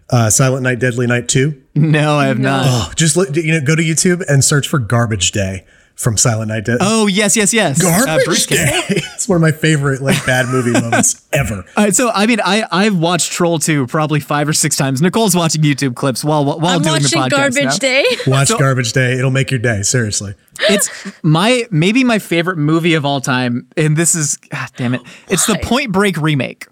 [0.10, 1.62] uh, Silent Night, Deadly Night Two?
[1.76, 2.66] No, I have not.
[2.68, 5.66] Oh, just look, you know, go to YouTube and search for Garbage Day
[6.04, 6.66] from Silent Night.
[6.66, 6.78] Dead.
[6.82, 7.84] Oh, yes, yes, yes.
[7.84, 8.58] Uh, Garbage Bruce Day.
[8.90, 11.66] it's one of my favorite like bad movie moments ever.
[11.78, 15.02] All right, so I mean, I I've watched Troll 2 probably five or six times.
[15.02, 17.30] Nicole's watching YouTube clips while while I'm doing the watching podcast.
[17.30, 17.78] Garbage now.
[17.78, 18.06] Day.
[18.28, 19.82] Watch Garbage Day; it'll make your day.
[19.82, 20.36] Seriously.
[20.70, 20.90] It's
[21.24, 25.02] my maybe my favorite movie of all time, and this is God damn it.
[25.30, 26.68] It's the Point Break remake.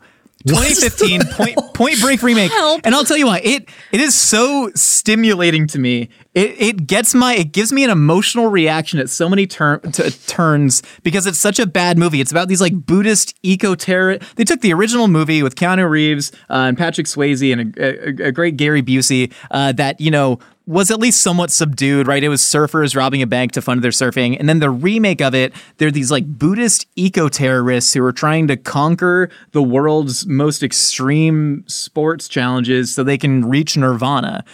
[0.47, 2.81] 2015 Point Point Break remake, Help.
[2.83, 3.39] and I'll tell you why.
[3.43, 6.09] It it is so stimulating to me.
[6.33, 10.09] It it gets my it gives me an emotional reaction at so many tur- t-
[10.27, 12.21] turns because it's such a bad movie.
[12.21, 14.17] It's about these like Buddhist eco terror.
[14.35, 18.27] They took the original movie with Keanu Reeves uh, and Patrick Swayze and a, a,
[18.27, 20.39] a great Gary Busey uh, that you know
[20.71, 22.23] was at least somewhat subdued, right?
[22.23, 24.39] It was surfers robbing a bank to fund their surfing.
[24.39, 28.47] And then the remake of it, they're these like Buddhist eco terrorists who are trying
[28.47, 34.45] to conquer the world's most extreme sports challenges so they can reach nirvana.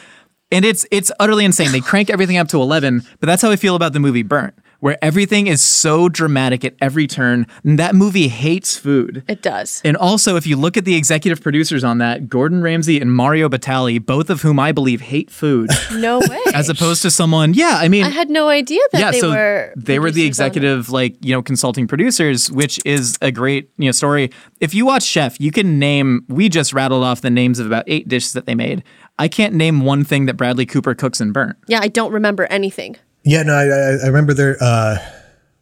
[0.52, 1.72] And it's it's utterly insane.
[1.72, 4.56] They crank everything up to 11, but that's how I feel about the movie Burnt,
[4.80, 7.48] where everything is so dramatic at every turn.
[7.64, 9.24] And that movie hates food.
[9.28, 9.82] It does.
[9.84, 13.50] And also, if you look at the executive producers on that, Gordon Ramsay and Mario
[13.50, 16.40] Batali, both of whom I believe hate food, No way.
[16.54, 19.32] as opposed to someone, yeah, I mean, I had no idea that yeah, they so
[19.32, 19.74] were.
[19.76, 20.48] they were the producers on it.
[20.48, 24.32] executive, like you know, consulting producers, which is a great you know story.
[24.60, 26.26] If you watch Chef, you can name.
[26.28, 28.84] We just rattled off the names of about eight dishes that they made.
[29.20, 31.58] I can't name one thing that Bradley Cooper cooks and burnt.
[31.68, 32.98] Yeah, I don't remember anything.
[33.28, 34.56] Yeah, no, I, I, I remember there.
[34.62, 34.98] Uh,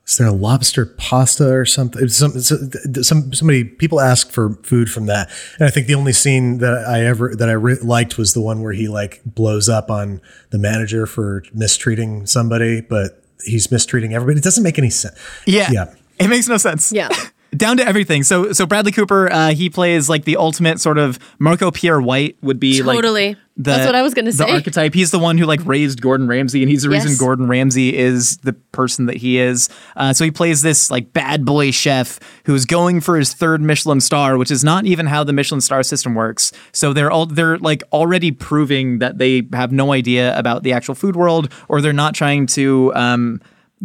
[0.06, 2.08] is there a lobster pasta or something?
[2.10, 6.60] Some, some somebody people ask for food from that, and I think the only scene
[6.60, 9.90] that I ever that I re- liked was the one where he like blows up
[9.90, 14.38] on the manager for mistreating somebody, but he's mistreating everybody.
[14.38, 15.18] It doesn't make any sense.
[15.48, 15.94] Yeah, Yeah.
[16.20, 16.92] it makes no sense.
[16.92, 17.10] Yeah.
[17.58, 18.22] down to everything.
[18.22, 22.38] So so Bradley Cooper, uh, he plays like the ultimate sort of Marco Pierre White
[22.44, 23.38] would be like Totally.
[23.58, 24.46] The- That's what I was gonna say.
[24.46, 24.94] The archetype.
[24.94, 28.38] He's the one who like raised Gordon Ramsay, and he's the reason Gordon Ramsay is
[28.38, 29.70] the person that he is.
[29.96, 34.02] Uh, so he plays this like bad boy chef who's going for his third Michelin
[34.02, 36.52] star, which is not even how the Michelin star system works.
[36.74, 40.96] So they're all they're like already proving that they have no idea about the actual
[40.96, 42.92] food world, or they're not trying to.
[42.96, 43.42] Um,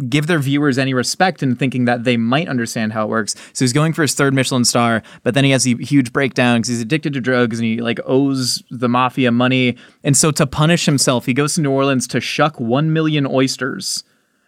[0.07, 3.35] give their viewers any respect in thinking that they might understand how it works.
[3.53, 6.59] So he's going for his third Michelin star, but then he has a huge breakdown
[6.59, 9.77] because he's addicted to drugs and he like owes the mafia money.
[10.03, 14.03] And so to punish himself, he goes to New Orleans to shuck 1 million oysters.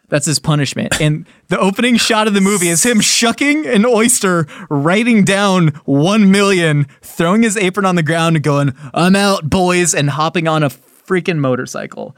[0.10, 0.94] That's his punishment.
[1.02, 6.32] And the opening shot of the movie is him shucking an oyster, writing down 1
[6.32, 10.64] million, throwing his apron on the ground and going, I'm out, boys, and hopping on
[10.64, 12.16] a freaking motorcycle.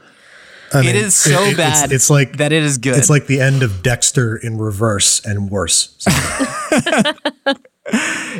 [0.72, 2.96] I mean, it is so it- it's- bad It's, like that it is good.
[2.98, 5.96] It's like the end of Dexter in reverse and worse.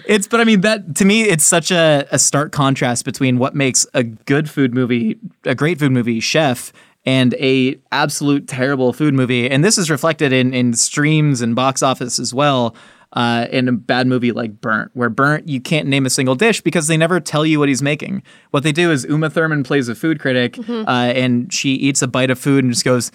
[0.09, 3.55] It's, but I mean that to me, it's such a, a stark contrast between what
[3.55, 6.73] makes a good food movie, a great food movie, Chef,
[7.05, 9.49] and a absolute terrible food movie.
[9.49, 12.75] And this is reflected in in streams and box office as well.
[13.17, 16.61] Uh, in a bad movie like Burnt, where Burnt you can't name a single dish
[16.61, 18.23] because they never tell you what he's making.
[18.51, 22.09] What they do is Uma Thurman plays a food critic, uh, and she eats a
[22.09, 23.11] bite of food and just goes,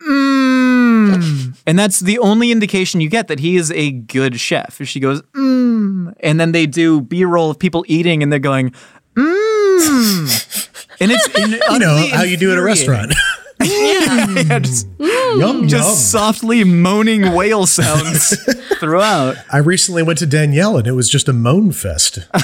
[0.00, 1.58] mmm.
[1.66, 4.80] And that's the only indication you get that he is a good chef.
[4.82, 6.14] She goes, mmm.
[6.20, 8.72] And then they do B roll of people eating and they're going,
[9.14, 10.48] mmm.
[11.00, 13.12] And it's in, you know how you do at a restaurant.
[14.48, 15.96] yeah, just, yum just yum.
[15.96, 18.36] softly moaning whale sounds
[18.80, 19.36] throughout.
[19.52, 22.18] I recently went to Daniel and it was just a moan fest.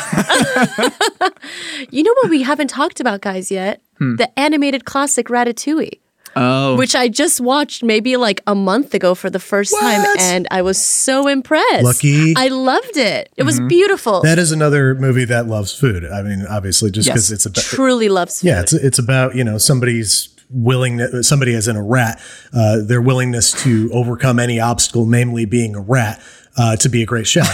[1.90, 3.80] You know what we haven't talked about, guys, yet?
[3.98, 4.16] Hmm.
[4.16, 5.98] The animated classic Ratatouille.
[6.36, 10.46] Oh, which I just watched maybe like a month ago for the first time, and
[10.50, 11.82] I was so impressed.
[11.82, 12.34] Lucky.
[12.36, 13.32] I loved it.
[13.36, 13.46] It Mm-hmm.
[13.46, 14.20] was beautiful.
[14.22, 16.04] That is another movie that loves food.
[16.04, 17.36] I mean, obviously, just because Yes.
[17.36, 18.48] it's about Truly loves food.
[18.48, 22.20] yeah, it's it's about you know somebody's willingness, somebody as in a rat,
[22.52, 26.20] uh, their willingness to overcome any obstacle, namely being a rat,
[26.56, 27.48] uh, to be a great chef.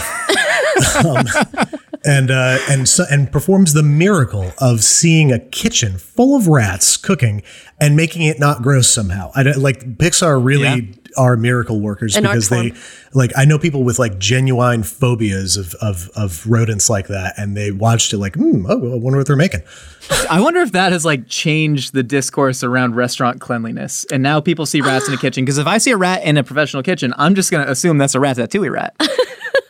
[1.05, 1.25] um,
[2.05, 6.97] and uh, and so, and performs the miracle of seeing a kitchen full of rats
[6.97, 7.41] cooking
[7.79, 9.31] and making it not gross somehow.
[9.35, 12.73] I like Pixar really are miracle workers An because they
[13.13, 17.55] like I know people with like genuine phobias of of of rodents like that, and
[17.55, 19.61] they watched it like, hmm, oh, I wonder what they're making.
[20.29, 24.05] I wonder if that has like changed the discourse around restaurant cleanliness.
[24.11, 25.45] And now people see rats in a kitchen.
[25.45, 28.15] Because if I see a rat in a professional kitchen, I'm just gonna assume that's
[28.15, 28.95] a rat ratatouille rat.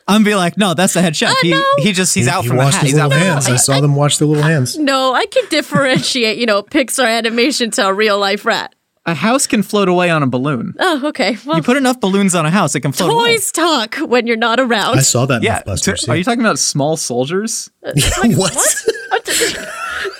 [0.07, 1.35] I'm gonna be like, no, that's the head chef.
[1.41, 2.83] he he just he's out he from the washed hat.
[2.83, 3.47] his He's out little from the hands.
[3.47, 3.53] hat.
[3.53, 4.77] I saw them wash their little hands.
[4.77, 8.75] No, I can differentiate, you know, Pixar animation to a real life rat.
[9.07, 10.73] A house can float away on a balloon.
[10.79, 11.37] Oh, okay.
[11.45, 13.35] Well, You put enough balloons on a house, it can float away.
[13.35, 14.97] toys talk when you're not around.
[14.97, 15.37] I saw that.
[15.37, 15.61] in Yeah.
[15.61, 17.69] Mythbusters, to- are you talking about small soldiers?
[17.85, 17.91] Uh,
[18.35, 18.53] what?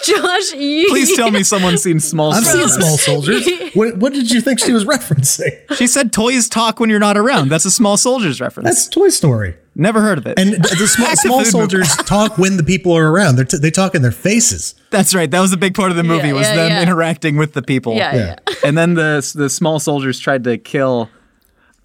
[0.04, 2.76] Josh, you, Please tell me someone's seen small I've seen soldiers.
[2.76, 3.50] small soldiers.
[3.76, 5.52] What, what did you think she was referencing?
[5.76, 7.50] She said toys talk when you're not around.
[7.50, 8.70] That's a small soldiers reference.
[8.70, 9.56] That's Toy Story.
[9.76, 10.40] Never heard of it.
[10.40, 13.36] And the small, Back to small food soldiers talk when the people are around.
[13.36, 14.76] They're t- they talk in their faces.
[14.92, 15.30] That's right.
[15.30, 16.82] That was a big part of the movie Yeah, was yeah, them yeah.
[16.84, 17.96] interacting with the people.
[17.96, 18.36] Yeah, yeah.
[18.68, 21.10] And then the the small soldiers tried to kill.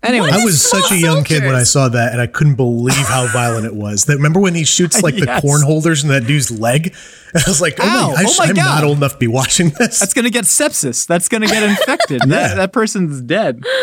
[0.03, 2.97] Anyway, I was such a young kid when I saw that, and I couldn't believe
[2.97, 4.05] how violent it was.
[4.05, 5.43] That remember when he shoots like the Yes.
[5.43, 6.95] corn holders in that dude's leg?
[7.35, 8.65] And I was like, oh, Ow, my, I, oh my am God.
[8.65, 9.99] not old enough to be watching this.
[9.99, 11.07] that's gonna get sepsis.
[11.07, 12.23] That's gonna get infected.
[12.23, 12.29] Yeah.
[12.29, 13.63] That that person's dead.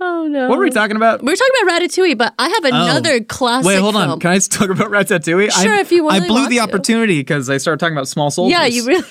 [0.00, 0.48] Oh no.
[0.48, 1.22] What were we talking about?
[1.22, 2.68] We were talking about Ratatouille, but I have oh.
[2.68, 3.66] another classic.
[3.66, 4.08] Wait, hold on.
[4.08, 4.20] film.
[4.20, 5.50] Can I just talk about Ratatouille?
[5.50, 6.22] Sure, I, if you want.
[6.22, 6.62] I blew want the to.
[6.62, 8.56] opportunity because I started talking about small soldiers.
[8.56, 9.04] Yeah, you really.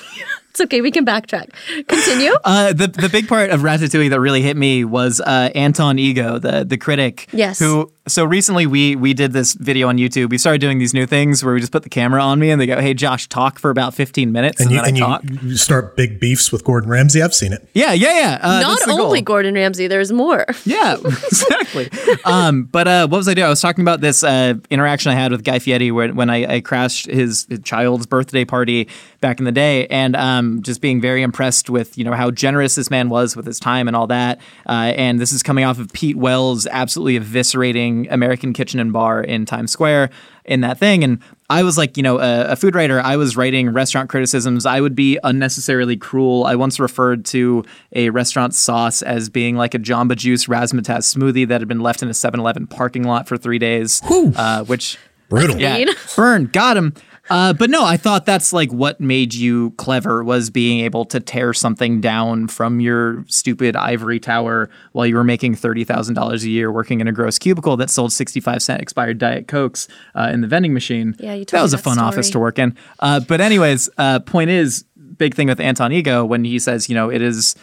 [0.58, 0.82] It's okay.
[0.82, 1.50] We can backtrack.
[1.88, 2.32] Continue.
[2.48, 6.40] Uh, the the big part of Ratatouille that really hit me was uh, Anton Ego,
[6.40, 7.28] the the critic.
[7.34, 7.60] Yes.
[7.60, 10.30] Who so recently we we did this video on YouTube.
[10.30, 12.60] We started doing these new things where we just put the camera on me and
[12.60, 15.22] they go, "Hey, Josh, talk for about fifteen minutes," and, and you, then and I
[15.22, 15.44] you, talk.
[15.44, 17.22] you start big beefs with Gordon Ramsay.
[17.22, 17.68] I've seen it.
[17.74, 18.40] Yeah, yeah, yeah.
[18.42, 19.02] Uh, Not that's the goal.
[19.02, 20.46] only Gordon Ramsay, there's more.
[20.66, 21.90] Yeah, exactly.
[22.26, 23.46] um, but uh, what was I doing?
[23.46, 26.56] I was talking about this uh, interaction I had with Guy Fieri when, when I,
[26.56, 28.90] I crashed his, his child's birthday party
[29.22, 32.76] back in the day, and um, just being very impressed with you know how generous
[32.76, 34.40] this man was with his time and all that.
[34.68, 39.22] Uh, and this is coming off of Pete Wells absolutely eviscerating American Kitchen and Bar
[39.22, 40.12] in Times Square
[40.46, 43.00] in that thing, and I was like, you know, a, a food writer.
[43.00, 44.66] I was writing restaurant criticisms.
[44.66, 46.46] I would be unnecessarily cruel.
[46.46, 51.48] I once referred to a restaurant sauce as being like a Jamba Juice razzmatazz smoothie
[51.48, 54.02] that had been left in a 7-Eleven parking lot for three days,
[54.36, 54.98] uh, which
[55.30, 55.58] Brutal.
[55.60, 56.94] yeah, burn, got him.
[57.30, 61.20] Uh, but no, I thought that's like what made you clever was being able to
[61.20, 66.44] tear something down from your stupid ivory tower while you were making thirty thousand dollars
[66.44, 70.30] a year working in a gross cubicle that sold sixty-five cent expired diet cokes uh,
[70.32, 71.16] in the vending machine.
[71.20, 72.08] Yeah, you told that was a fun story.
[72.08, 72.76] office to work in.
[73.00, 74.86] Uh, but anyways, uh, point is,
[75.18, 77.56] big thing with Anton Ego when he says, you know, it is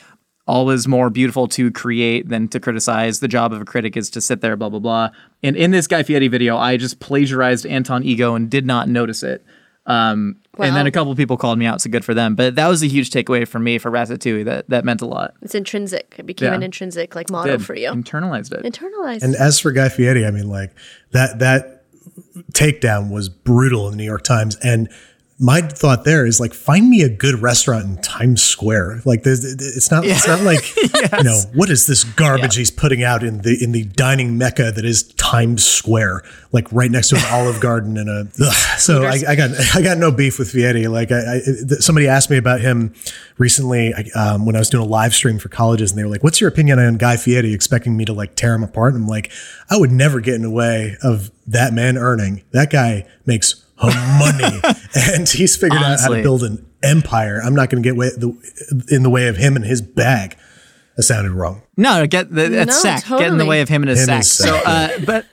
[0.46, 3.20] always more beautiful to create than to criticize.
[3.20, 5.10] The job of a critic is to sit there, blah blah blah.
[5.42, 9.22] And in this Guy Fieri video, I just plagiarized Anton Ego and did not notice
[9.22, 9.44] it.
[9.86, 12.34] Um, And then a couple people called me out, so good for them.
[12.36, 14.44] But that was a huge takeaway for me for Ratatouille.
[14.46, 15.34] That that meant a lot.
[15.42, 16.14] It's intrinsic.
[16.18, 16.54] It became Yeah.
[16.56, 17.64] an intrinsic like motto Did.
[17.66, 17.88] for you.
[17.90, 18.64] internalized it.
[18.64, 19.22] Internalized.
[19.22, 20.72] And as for Guy Fieri, I mean, like
[21.12, 21.82] that that
[22.52, 24.56] takedown was brutal in the New York Times.
[24.62, 24.88] And
[25.38, 29.02] my thought there is like, find me a good restaurant in Times Square.
[29.04, 33.02] Like, there's, it's not, it's not like, you know, what is this garbage he's putting
[33.02, 37.16] out in the in the dining mecca that is Times Square, like right next to
[37.16, 38.28] an Olive Garden and a.
[38.40, 38.78] Ugh.
[38.78, 40.86] So I, I got I got no beef with Fieri.
[40.86, 41.40] Like, I, I
[41.80, 42.94] somebody asked me about him
[43.36, 46.22] recently um, when I was doing a live stream for colleges, and they were like,
[46.22, 48.94] "What's your opinion on Guy Fieri?" Expecting me to like tear him apart.
[48.94, 49.32] And I'm like,
[49.68, 52.44] I would never get in the way of that man earning.
[52.52, 54.60] That guy makes money,
[54.94, 57.40] and he's figured out how to build an empire.
[57.44, 60.36] I'm not going to get way, the, in the way of him and his bag.
[60.96, 61.62] That sounded wrong.
[61.76, 63.08] No, get the that's No, sack.
[63.08, 64.16] Get in the way of him and his Him sack.
[64.18, 65.26] and So, uh, but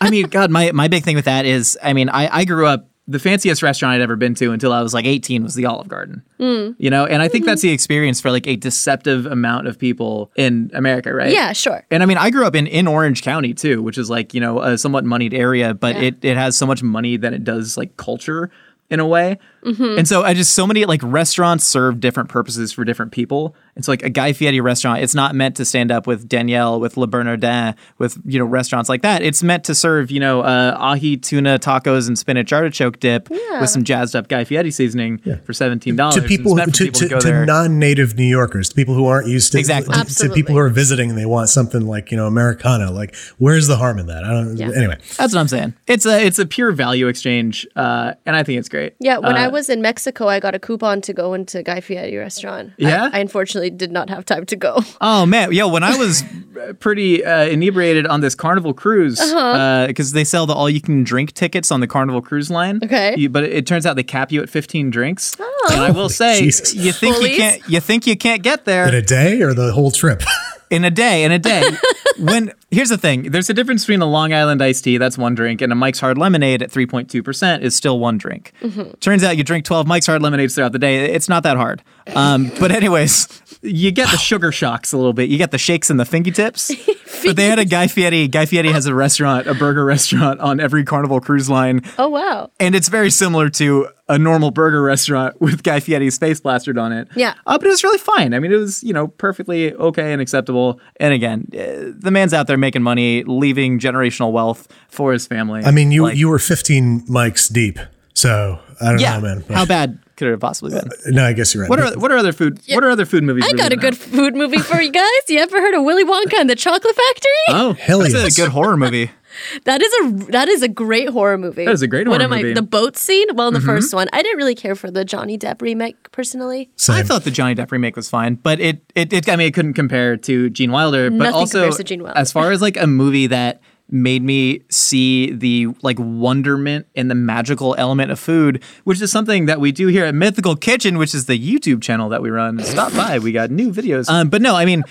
[0.00, 2.66] I mean, God, my my big thing with that is, I mean, I I grew
[2.66, 2.88] up.
[3.08, 5.86] The fanciest restaurant I'd ever been to until I was like 18 was the Olive
[5.86, 6.22] Garden.
[6.38, 6.70] Hmm.
[6.78, 7.50] You know, and I think Mm-hmm.
[7.50, 11.32] that's the experience for like a deceptive amount of people in America, right?
[11.32, 11.84] yeah, sure.
[11.90, 14.40] And I mean, I grew up in, in Orange County too, which is like, you
[14.40, 16.02] know, a somewhat moneyed area, but Yeah.
[16.02, 18.50] it, it has so much money that it does like culture
[18.90, 19.38] in a way.
[19.66, 19.98] Mm-hmm.
[19.98, 23.54] And so I just, so many like restaurants serve different purposes for different people.
[23.74, 25.02] It's like a Guy Fieri restaurant.
[25.02, 28.88] It's not meant to stand up with Daniel, with Le Bernardin, with you know restaurants
[28.88, 29.22] like that.
[29.22, 33.68] It's meant to serve you know uh, ahi tuna tacos and spinach artichoke dip with
[33.68, 36.14] some jazzed up Guy Fieri seasoning for seventeen dollars.
[36.14, 38.74] to people, it's meant for to, people to, to go to non-native New Yorkers, to
[38.74, 39.94] people who aren't used to Exactly.
[39.94, 42.90] to, to people who are visiting and they want something like you know Americana.
[42.90, 44.24] Like, where's the harm in that?
[44.24, 44.56] I don't.
[44.56, 44.70] Yeah.
[44.74, 45.74] Anyway, That's what I'm saying.
[45.86, 48.94] It's a it's a pure value exchange, uh, and I think it's great.
[49.00, 51.80] Yeah, when I Uh, was in Mexico, I got a coupon to go into Guy
[51.80, 52.72] Fieri restaurant.
[52.76, 53.08] Yeah?
[53.10, 54.80] I, unfortunately did not have time to go.
[55.00, 59.38] Oh man, yo, when I was uh, pretty uh, inebriated on this Carnival cruise, uh-huh.
[59.38, 62.80] uh, because they sell the all-you-can-drink tickets on the Carnival Cruise Line.
[62.82, 63.14] Okay.
[63.16, 65.36] You- but it turns out they cap you at 15 drinks.
[65.38, 65.68] Oh.
[65.70, 66.74] And I will oh, say, Jesus.
[66.74, 69.72] you think you can't, you think you can't get there in a day or the
[69.72, 70.22] whole trip?
[70.70, 71.24] in a day.
[71.24, 71.62] In a day.
[72.18, 75.34] when here's the thing, there's a difference between a Long Island iced tea, that's one
[75.34, 78.52] drink, and a Mike's Hard Lemonade at 3.2 percent is still one drink.
[79.00, 81.12] Turns out you drink 12 Mike's Hard Lemonades throughout the day.
[81.12, 81.82] It's not that hard.
[82.14, 83.28] Um, but anyways,
[83.62, 85.28] you get the sugar shocks a little bit.
[85.28, 86.70] You get the shakes and the fingertips.
[87.24, 88.28] but they had a Guy Fieri.
[88.28, 92.50] Guy Fieri has a restaurant, a burger restaurant on every Carnival cruise line, Oh wow.
[92.60, 96.92] and it's very similar to a normal burger restaurant with Guy Fieri's face plastered on
[96.92, 97.08] it.
[97.16, 97.34] Yeah.
[97.46, 98.34] Uh, but it was really fine.
[98.34, 100.80] I mean, it was, you know, perfectly okay and acceptable.
[101.00, 105.64] And again, uh, the man's out there making money, leaving generational wealth for his family.
[105.64, 107.78] I mean, you Like, you were 15 mics deep,
[108.14, 109.18] so I don't yeah.
[109.18, 109.44] know, man.
[109.50, 110.88] How bad could it have possibly been?
[111.14, 111.70] no, I guess you're right.
[111.70, 112.60] What are what are other food?
[112.68, 113.44] What are other food movies?
[113.44, 115.04] I we're got a leaving good food movie for you guys.
[115.28, 117.30] You ever heard of Willy Wonka and the Chocolate Factory?
[117.48, 118.38] Oh, Hell that's yes.
[118.38, 119.10] a good horror movie.
[119.64, 121.64] That is a that is a great horror movie.
[121.64, 122.48] That is a great One horror of my movie.
[122.50, 122.54] Mm-hmm.
[122.54, 123.26] the boat scene.
[123.34, 126.70] Well, in the first one, I didn't really care for the Johnny Depp remake personally.
[126.76, 126.96] Same.
[126.96, 129.54] I thought the Johnny Depp remake was fine, but it, it, it I mean, it
[129.54, 131.10] couldn't compare to Gene Wilder.
[131.10, 132.18] But Nothing also, compares to Gene Wilder.
[132.18, 137.14] as far as like a movie that made me see the like wonderment and the
[137.14, 141.14] magical element of food, which is something that we do here at Mythical Kitchen, which
[141.14, 142.58] is the YouTube channel that we run.
[142.64, 144.08] Stop by, we got new videos.
[144.08, 144.82] Um, but no, I mean,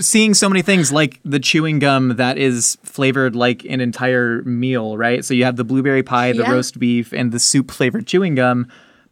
[0.00, 4.96] seeing so many things like the chewing gum that is flavored like an entire meal,
[4.96, 5.24] right?
[5.24, 6.52] So you have the blueberry pie, the Yeah.
[6.52, 8.66] roast beef, and the soup flavored chewing gum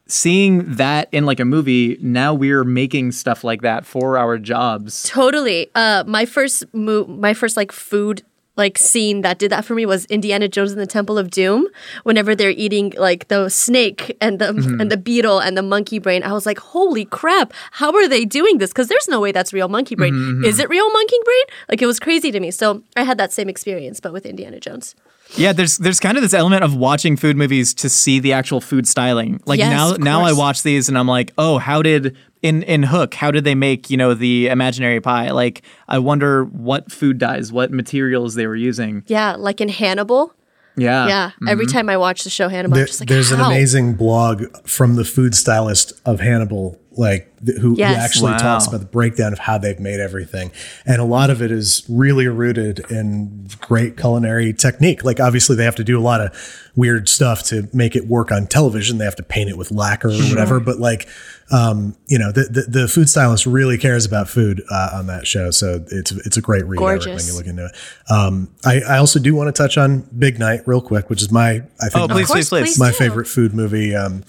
[0.09, 5.03] seeing that in like a movie now we're making stuff like that for our jobs
[5.03, 5.69] Totally.
[5.75, 8.23] Uh, my first mo- my first like food
[8.57, 11.67] like scene that did that for me was Indiana Jones and the Temple of Doom.
[12.05, 14.81] Whenever they're eating like the snake and the Mm-hmm.
[14.81, 17.53] and the beetle and the monkey brain, I was like, "Holy crap!
[17.73, 18.71] How are they doing this?
[18.71, 20.15] Because there's no way that's real monkey brain.
[20.15, 21.45] Mm-hmm, Is it real monkey brain?
[21.69, 22.51] Like it was crazy to me.
[22.51, 24.95] So I had that same experience, but with Indiana Jones.
[25.37, 28.61] yeah there's there's kind of this element of watching food movies to see the actual
[28.61, 32.17] food styling like Yes, now now i watch these and i'm like oh how did
[32.47, 36.45] in in hook how did they make you know the imaginary pie like i wonder
[36.45, 40.33] what food dyes what materials they were using Yeah, like in Hannibal.
[40.77, 41.73] yeah Yeah, every mm-hmm.
[41.77, 43.37] time I watch the show Hannibal, There- I'm just like, there's how?
[43.37, 48.39] an amazing blog from the food stylist of Hannibal, like th- who, who actually Wow.
[48.39, 50.51] talks about the breakdown of how they've made everything,
[50.85, 55.03] and a lot of it is really rooted in great culinary technique.
[55.05, 56.29] Like obviously they have to do a lot of
[56.75, 58.99] weird stuff to make it work on television.
[58.99, 61.09] They have to paint it with lacquer or whatever, but like.
[61.53, 65.27] Um, you know, the, the the food stylist really cares about food uh, on that
[65.27, 66.83] show, so it's it's a great read.
[66.83, 67.73] I recommend you look into it.
[68.11, 71.31] Um, I, I also do want to touch on Big Night real quick, which is
[71.31, 72.79] my I think oh please course, please please please.
[72.81, 72.97] my do.
[72.97, 74.25] favorite food movie, um,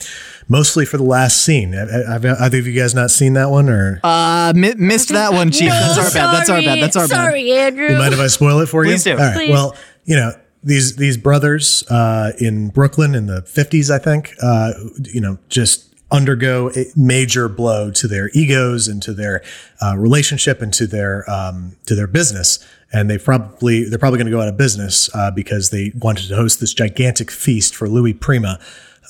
[0.48, 1.74] mostly for the last scene.
[1.74, 5.34] Have, have either of you guys not seen that one, or uh mi- missed that
[5.34, 7.90] one chief that's our bad that's our bad that's our bad Sorry, Andrew.
[7.90, 8.92] you mind if I spoil it for you?
[8.92, 9.14] Please do.
[9.14, 9.34] All right.
[9.34, 9.50] Please.
[9.50, 9.76] Well,
[10.06, 15.22] you know these these brothers uh, in Brooklyn in the fifties, I think, uh, you
[15.22, 19.44] know, just undergo a major blow to their egos and to their
[19.82, 22.66] uh, relationship and to their um, to their business.
[22.94, 26.28] And they probably they're probably going to go out of business uh, because they wanted
[26.30, 28.60] to host this gigantic feast for Louis Prima,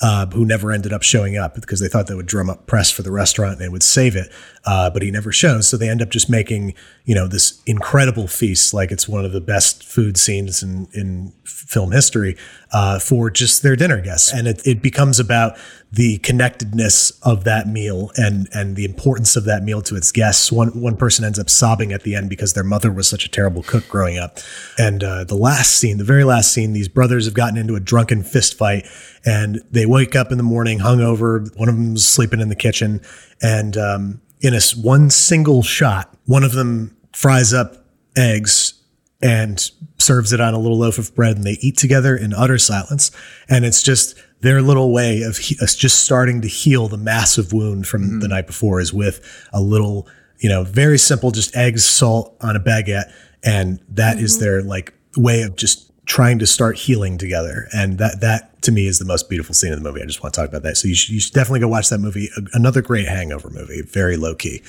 [0.00, 2.90] uh, who never ended up showing up because they thought that would drum up press
[2.90, 4.32] for the restaurant and it would save it.
[4.64, 5.68] Uh, but he never shows.
[5.68, 9.32] So they end up just making, you know, this incredible feast, like it's one of
[9.32, 12.36] the best food scenes in, in film history
[12.72, 14.32] uh, for just their dinner guests.
[14.32, 15.56] And it, it becomes about
[15.90, 20.52] the connectedness of that meal and and the importance of that meal to its guests.
[20.52, 23.28] One one person ends up sobbing at the end because their mother was such a
[23.28, 24.38] terrible cook growing up.
[24.76, 27.80] And uh, the last scene, the very last scene, these brothers have gotten into a
[27.80, 28.86] drunken fist fight,
[29.24, 31.56] and they wake up in the morning hungover.
[31.56, 33.00] One of them's sleeping in the kitchen,
[33.40, 38.74] and um, in a one single shot, one of them fries up eggs
[39.20, 42.58] and serves it on a little loaf of bread and they eat together in utter
[42.58, 43.10] silence.
[43.48, 47.86] And it's just their little way of he- just starting to heal the massive wound
[47.86, 48.18] from mm-hmm.
[48.20, 49.20] the night before is with
[49.52, 50.06] a little,
[50.38, 53.12] you know, very simple, just eggs, salt on a baguette.
[53.44, 54.44] And that is mm-hmm.
[54.44, 57.68] their like way of just trying to start healing together.
[57.72, 60.02] And that, that to me is the most beautiful scene in the movie.
[60.02, 60.76] I just want to talk about that.
[60.76, 62.30] So you should, you should definitely go watch that movie.
[62.36, 64.62] A- Another great hangover movie, very low key.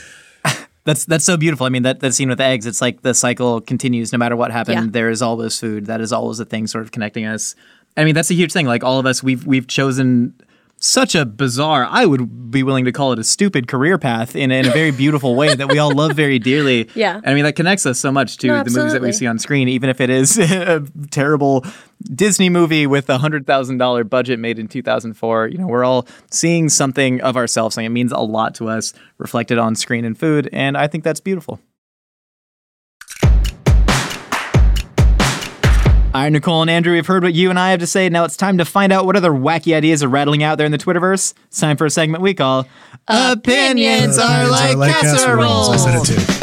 [0.86, 1.67] That's that's so beautiful.
[1.67, 4.36] I mean, that, that scene with the eggs, it's like the cycle continues no matter
[4.36, 4.86] what happened.
[4.86, 4.91] Yeah.
[4.91, 5.86] There is always food.
[5.86, 7.53] That is always a thing sort of connecting us.
[7.98, 8.66] I mean, that's a huge thing.
[8.66, 10.34] Like all of us, we've we've chosen
[10.82, 14.50] such a bizarre, I would be willing to call it a stupid career path in,
[14.52, 16.90] in a very beautiful way that we all love very dearly.
[17.00, 17.16] Yeah.
[17.18, 19.26] And I mean, that connects us so much to No, the movies that we see
[19.26, 21.66] on screen, even if it is a terrible
[22.04, 25.48] Disney movie with a hundred thousand dollar budget made in 2004.
[25.48, 28.94] You know, we're all seeing something of ourselves, and it means a lot to us,
[29.18, 31.60] reflected on screen and food, and I think that's beautiful.
[36.12, 38.10] All right, Nicole and Andrew, we've heard what you and I have to say.
[38.10, 40.72] Now it's time to find out what other wacky ideas are rattling out there in
[40.72, 41.36] the Twitterverse.
[41.45, 42.66] It's time for a segment we call
[43.07, 45.70] Opinions Uh, Are opinions Like Casseroles.
[45.70, 46.36] I said it too.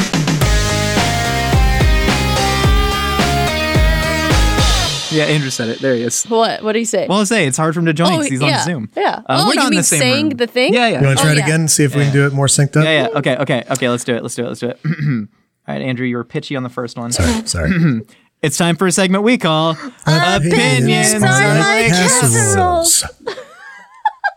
[5.17, 5.79] Yeah, Andrew said it.
[5.79, 6.25] There he is.
[6.25, 6.63] What?
[6.63, 7.07] What do you say?
[7.09, 8.91] Well, I'll say it's hard for him to join Oh, he's yeah, on Zoom.
[8.95, 9.23] yeah.
[9.27, 10.37] Uh, Oh, we're you not in mean the same saying room.
[10.37, 10.75] the thing?
[10.75, 11.01] Yeah, yeah.
[11.01, 11.45] You want to Oh, try it yeah.
[11.45, 11.69] again?
[11.69, 12.85] See if we can do it more synced up.
[12.85, 13.19] Yeah, yeah.
[13.19, 13.89] Okay, okay, okay.
[13.89, 14.23] Let's do it.
[14.23, 14.49] Let's do it.
[14.49, 14.81] Let's do it.
[14.85, 15.29] Let's do it.
[15.69, 17.13] All right, Andrew, you were pitchy on the first one.
[17.13, 17.47] Sorry.
[17.47, 17.71] Sorry.
[18.43, 19.71] It's time for a segment we call
[20.07, 23.05] Opinions Opinions Are are Like casseroles.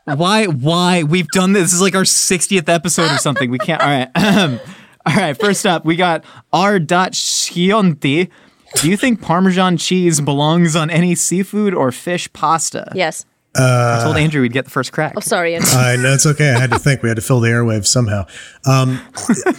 [0.05, 0.45] Why?
[0.45, 1.03] Why?
[1.03, 1.63] We've done this.
[1.65, 3.51] This is like our 60th episode or something.
[3.51, 3.81] We can't.
[3.81, 4.09] All right.
[5.05, 5.37] All right.
[5.39, 6.79] First up, we got R.
[6.79, 8.29] Schionti.
[8.75, 12.91] Do you think Parmesan cheese belongs on any seafood or fish pasta?
[12.95, 13.25] Yes.
[13.55, 15.13] I told Andrew we'd get the first crack.
[15.17, 15.55] Oh, sorry.
[15.55, 15.69] Andrew.
[15.73, 16.53] I know it's okay.
[16.53, 17.01] I had to think.
[17.01, 18.25] We had to fill the airwaves somehow.
[18.65, 19.01] Um,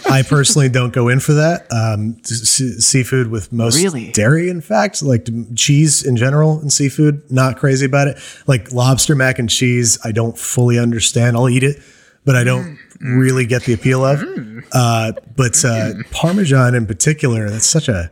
[0.09, 1.67] I personally don't go in for that.
[1.71, 4.11] Um, s- seafood with most Really?
[4.11, 8.17] dairy, in fact, like cheese in general and seafood, not crazy about it.
[8.47, 11.35] Like lobster mac and cheese, I don't fully understand.
[11.35, 11.77] I'll eat it,
[12.25, 14.23] but I don't really get the appeal of.
[14.71, 18.09] Uh, but uh, Parmesan in particular, that's such a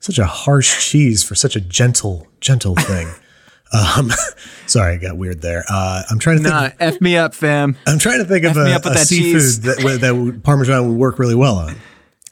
[0.00, 3.08] such a harsh cheese for such a gentle gentle thing.
[3.72, 4.10] Um,
[4.66, 5.64] sorry, I got weird there.
[5.68, 6.54] Uh, I'm trying to think.
[6.54, 7.76] Nah, F me up, fam.
[7.86, 9.60] I'm trying to think of F me a, up a that seafood cheese.
[9.62, 11.76] that that Parmesan would work really well on.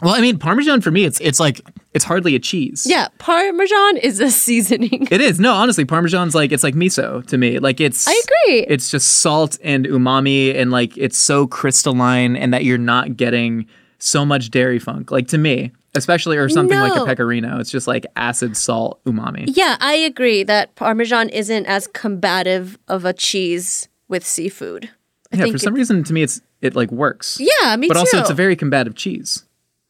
[0.02, 1.60] Well, I mean, Parmesan for me, it's it's like
[1.92, 2.86] it's hardly a cheese.
[2.88, 3.08] yeah.
[3.18, 5.06] Parmesan is a seasoning.
[5.10, 5.38] It is.
[5.38, 7.58] No, honestly, Parmesan's like it's like miso to me.
[7.58, 8.64] Like it's I agree.
[8.68, 13.66] It's just salt and umami and like it's so crystalline and that you're not getting
[13.98, 15.10] so much dairy funk.
[15.10, 17.58] Like to me, especially or something like a pecorino.
[17.58, 19.44] It's just like acid, salt, umami.
[19.46, 24.90] Yeah, I agree that Parmesan isn't as combative of a cheese with seafood.
[25.32, 27.38] I yeah, think for some it- reason to me it's it like works.
[27.40, 27.98] Yeah, me but too.
[27.98, 29.44] But also it's a very combative cheese.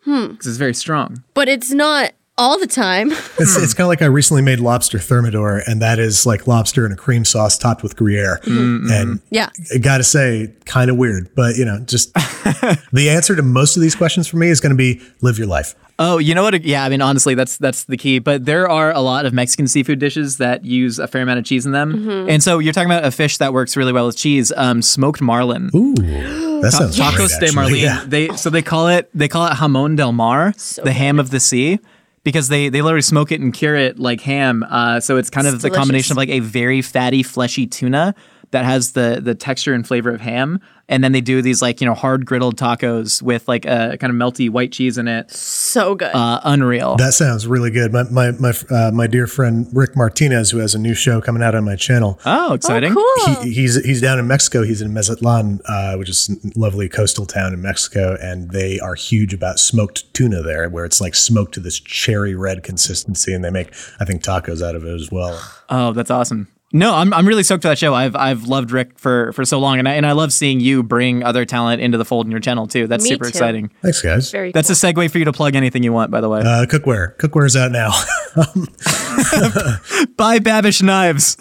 [0.05, 0.29] Hmm.
[0.29, 1.23] Because it's very strong.
[1.35, 3.11] but it's not all the time.
[3.39, 6.85] It's, it's kind of like I recently made lobster thermidor, and that is like lobster
[6.85, 8.39] in a cream sauce topped with Gruyere.
[8.47, 9.49] And yeah.
[9.75, 12.13] I gotta say, kind of weird, but you know, just
[12.93, 15.47] the answer to most of these questions for me is going to be live your
[15.47, 15.75] life.
[16.03, 16.65] Oh, you know what?
[16.65, 18.19] Yeah, I mean, honestly, that's that's the key.
[18.21, 21.45] But there are a lot of Mexican seafood dishes that use a fair amount of
[21.45, 22.31] cheese in them, Mm-hmm.
[22.31, 24.51] and so you're talking about a fish that works really well with cheese.
[24.57, 25.71] Um, smoked marlin.
[25.75, 25.95] Ooh,
[26.63, 27.55] that sounds Tacos great, de.
[27.55, 27.77] Marlin.
[27.77, 28.05] Yeah.
[28.07, 31.39] They so they call it they call it jamon del mar, the ham of the
[31.41, 31.79] sea,
[32.25, 34.65] because they they literally smoke it and cure it like ham.
[34.69, 38.15] Uh, so it's kind of It's the combination of like a very fatty, fleshy tuna
[38.51, 41.81] that has the the texture and flavor of ham, and then they do these like
[41.81, 45.31] you know hard griddled tacos with like a kind of melty white cheese in it.
[45.31, 46.15] So good.
[46.15, 46.97] Uh, unreal.
[46.97, 47.93] That sounds really good.
[47.93, 51.43] My my my uh, my dear friend Rick Martinez, who has a new show coming
[51.43, 52.19] out on my channel.
[52.27, 52.95] oh, exciting!
[52.95, 53.43] cool.
[53.43, 54.63] he, he's he's down in Mexico.
[54.63, 58.95] He's in Mazatlan, uh, which is a lovely coastal town in Mexico, and they are
[58.95, 63.45] huge about smoked tuna there, where it's like smoked to this cherry red consistency, and
[63.45, 65.41] they make I think tacos out of it as well.
[65.69, 66.49] Oh, that's awesome.
[66.73, 67.95] No, I'm, I'm really stoked for that show.
[67.95, 70.85] I've I've loved Rick for, for so long, and I, and I love seeing you
[70.85, 72.87] bring other talent into the fold in your channel too.
[72.87, 73.31] That's Me super too.
[73.31, 73.71] exciting.
[73.83, 74.31] Thanks, guys.
[74.31, 74.91] Very That's cool.
[74.91, 76.41] a segue for you to plug anything you want, by the way.
[76.41, 77.91] Uh, cookware, cookware's out now.
[80.17, 81.37] Buy Babish knives.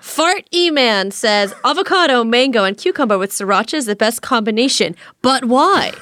[0.00, 4.96] Fart E Man says avocado, mango, and cucumber with sriracha is the best combination.
[5.22, 5.92] But why?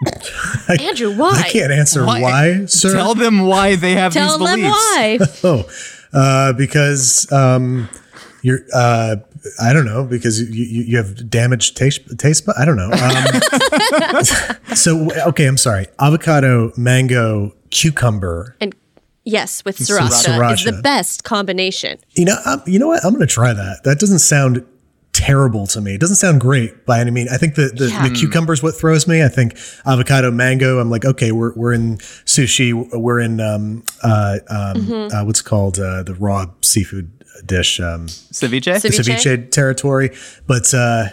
[0.80, 1.42] Andrew, why?
[1.44, 2.92] I can't answer why, sir.
[2.92, 4.74] Tell them why they have Tell these them beliefs.
[4.76, 5.18] why.
[5.44, 5.68] oh,
[6.12, 7.88] uh, because um,
[8.42, 8.60] you're.
[8.74, 9.16] Uh,
[9.60, 12.18] I don't know because you, you, you have damaged taste.
[12.18, 12.44] Taste.
[12.44, 12.90] bud- I don't know.
[12.90, 15.86] Um, so okay, I'm sorry.
[16.00, 18.56] Avocado, mango, cucumber.
[18.60, 18.74] and
[19.24, 21.98] yes, with sriracha, is the best combination.
[22.14, 23.04] You know, um, you know what?
[23.04, 23.84] I'm going to try that.
[23.84, 24.66] That doesn't sound
[25.18, 25.94] terrible to me.
[25.94, 27.30] It doesn't sound great by any means.
[27.30, 28.08] I think the, the, Yeah.
[28.08, 29.22] the cucumber is what throws me.
[29.22, 30.78] I think avocado, mango.
[30.78, 32.72] I'm like, okay, we're, we're in sushi.
[32.92, 35.16] We're in um, uh, um, Mm-hmm.
[35.16, 37.10] uh, what's called uh, the raw seafood
[37.44, 38.74] dish, um, Ceviche?
[38.76, 39.16] Ceviche?
[39.16, 40.10] ceviche territory.
[40.46, 41.06] But uh,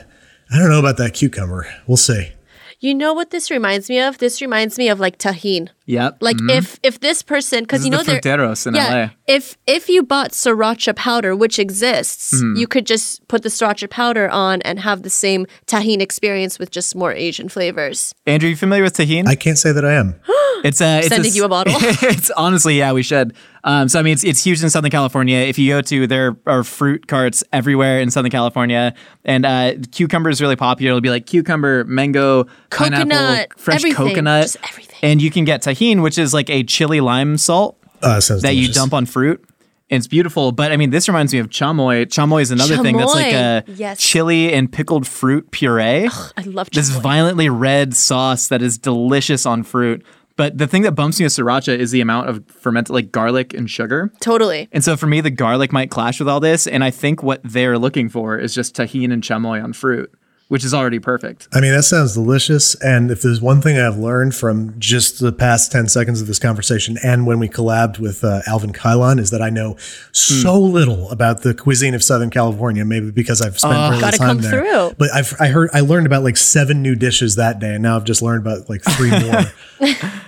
[0.52, 1.68] I don't know about that cucumber.
[1.88, 2.32] We'll see.
[2.80, 4.20] You know what this reminds me of?
[4.20, 5.70] This reminds me of like Tajín.
[5.88, 6.18] Yep.
[6.22, 9.10] Like if if this person because you know the fruteros in yeah, LA.
[9.28, 12.56] if if you bought sriracha powder, which exists, Mm-hmm.
[12.60, 16.72] you could just put the sriracha powder on and have the same Tajín experience with
[16.72, 18.14] just more Asian flavors.
[18.26, 19.28] Andrew, you familiar with Tajín?
[19.28, 20.16] I can't say that I am.
[20.64, 21.74] It's uh, it's Sending s- you a bottle.
[21.80, 23.36] it's honestly, yeah, we should.
[23.66, 25.38] Um, so I mean, it's it's huge in Southern California.
[25.38, 30.30] If you go to there are fruit carts everywhere in Southern California, and uh, cucumber
[30.32, 30.90] is really popular.
[30.92, 34.98] It'll be like cucumber, mango, pineapple, Coconut, fresh everything, coconut, just everything.
[35.04, 38.56] And you can get Tajín, which is like a chili lime salt Uh, sounds that
[38.56, 39.44] you dump on fruit.
[39.92, 42.08] And it's beautiful, but I mean, this reminds me of chamoy.
[42.08, 44.00] Chamoy is another thing that's like a yes.
[44.02, 49.62] chili and pickled fruit puree I love this violently red sauce that is delicious on
[49.62, 50.04] fruit.
[50.38, 53.54] But the thing that bumps me with sriracha is the amount of fermented like garlic
[53.54, 54.12] and sugar.
[54.20, 54.68] Totally.
[54.72, 56.68] And so for me, the garlic might clash with all this.
[56.68, 60.12] And I think what they're looking for is just Tajín and chamoy on fruit,
[60.48, 61.48] which is already perfect.
[61.54, 62.76] I mean, that sounds delicious.
[62.82, 66.38] And if there's one thing I've learned from just the past 10 seconds of this
[66.40, 69.76] conversation and when we collabed with uh, Alvin Cailan is that I know
[70.12, 74.18] so little about the cuisine of Southern California, maybe because I've spent very little Gotta
[74.18, 74.52] time come there.
[74.90, 74.96] through.
[74.98, 77.74] But I've, I heard, I learned about like seven new dishes that day.
[77.74, 79.44] And now I've just learned about like three more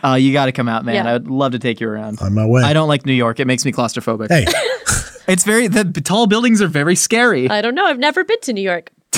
[0.04, 0.96] Uh, you got to come out, man.
[0.96, 1.10] Yeah.
[1.10, 2.20] I would love to take you around.
[2.22, 2.64] on my way.
[2.64, 3.40] I don't like New York.
[3.40, 4.30] It makes me claustrophobic.
[4.30, 4.46] Hey,
[5.28, 7.50] It's very, the tall buildings are very scary.
[7.50, 7.86] I don't know.
[7.86, 8.92] I've never been to New York.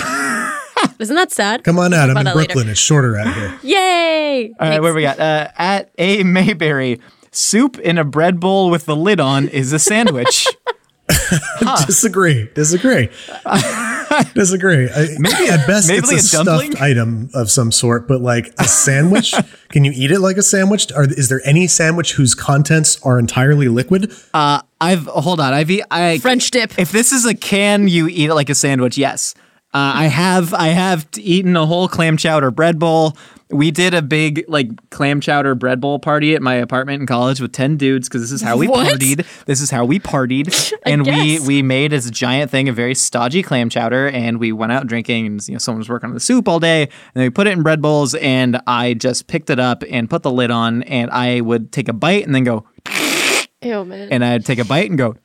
[1.00, 1.64] Isn't that sad?
[1.64, 2.10] come on out.
[2.10, 2.48] I'm in that later.
[2.54, 2.70] Brooklyn.
[2.70, 3.58] It's shorter out here.
[3.64, 4.54] Yay!
[4.60, 5.20] All right, where we got?
[5.20, 6.24] Uh, at A.
[6.24, 7.00] Mayberry,
[7.32, 10.46] soup in a bread bowl with the lid on is a sandwich.
[11.88, 12.50] Disagree.
[12.54, 13.10] Disagree.
[14.34, 14.90] Disagree.
[14.90, 18.22] I, maybe at best maybe it's like a a stuffed item of some sort, but
[18.22, 19.34] like a sandwich,
[19.70, 20.92] can you eat it like a sandwich?
[20.96, 24.12] Or is there any sandwich whose contents are entirely liquid?
[24.34, 25.54] Uh, I've hold on.
[25.54, 26.78] I've e- I French dip.
[26.78, 28.98] If this is a can, you eat it like a sandwich.
[28.98, 29.36] Yes,
[29.74, 30.54] uh, I have.
[30.54, 33.16] I have eaten a whole clam chowder bread bowl.
[33.52, 37.40] We did a big like clam chowder bread bowl party at my apartment in college
[37.40, 38.88] with ten dudes because this is how we What?
[39.00, 39.26] partied.
[39.46, 41.48] This is how we partied, and we guess.
[41.48, 44.86] we made as a giant thing a very stodgy clam chowder, and we went out
[44.88, 47.30] drinking, and you know someone was working on the soup all day, and then we
[47.32, 50.52] put it in bread bowls, and I just picked it up and put the lid
[50.52, 52.68] on, and I would take a bite and then go
[53.62, 54.10] Ew, man.
[54.12, 55.16] and I'd take a bite and go.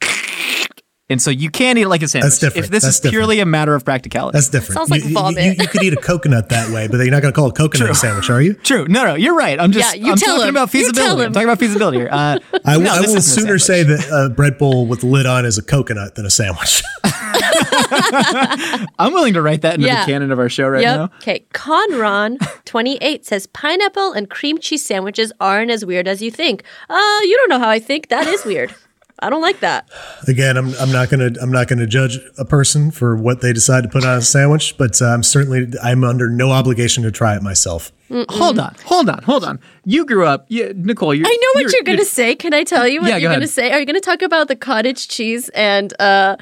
[1.10, 2.30] And so you can eat it like a sandwich.
[2.30, 2.64] That's different.
[2.64, 4.36] If this That's is purely a matter of practicality.
[4.38, 4.78] That's different.
[4.78, 5.44] Sounds like you, you- vomit.
[5.44, 7.50] You, you could eat a coconut that way, but you're not going to call it
[7.50, 8.54] a coconut a sandwich, are you?
[8.62, 8.86] True.
[8.88, 9.60] No, no, you're right.
[9.60, 10.56] I'm just Yeah, you I'm tell talking him.
[10.56, 11.20] about You tell feasibility.
[11.22, 11.32] I'm him.
[11.34, 12.08] talking about feasibility here.
[12.10, 15.44] Uh, I, will- no, I will sooner say that a bread bowl with lid on
[15.44, 16.82] is a coconut than a sandwich.
[18.98, 20.06] I'm willing to write that into Yeah.
[20.06, 20.96] the canon of our show right Yep.
[20.96, 21.04] now.
[21.18, 21.44] Okay.
[21.52, 26.64] Conron, 28, says pineapple and cream cheese sandwiches aren't as weird as you think.
[26.88, 28.08] Uh, you don't know how I think.
[28.08, 28.74] That is weird.
[29.20, 29.88] I don't like that.
[30.26, 33.40] Again, I'm, I'm not going to I'm not going to judge a person for what
[33.40, 37.02] they decide to put on a sandwich, but uh, I'm certainly I'm under no obligation
[37.04, 37.92] to try it myself.
[38.28, 39.58] Hold on, hold on, hold on.
[39.84, 41.14] You grew up, yeah, Nicole.
[41.14, 42.34] You're, I know what you're, going to say.
[42.36, 43.72] Can I tell you what Yeah, you're going to say?
[43.72, 46.36] Are you going to talk about the cottage cheese and uh,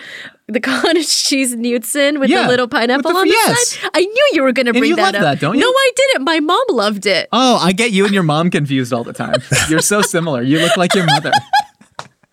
[0.49, 3.69] the cottage cheese Newton with Yeah, the little pineapple the- on the yes.
[3.69, 3.91] side?
[3.95, 5.21] I knew you were going to bring you that love up.
[5.23, 5.61] that, don't you?
[5.61, 6.25] No, I didn't.
[6.25, 7.29] My mom loved it.
[7.33, 9.41] Oh, I get you and your mom confused all the time.
[9.71, 10.43] You're so similar.
[10.43, 11.33] You look like your mother.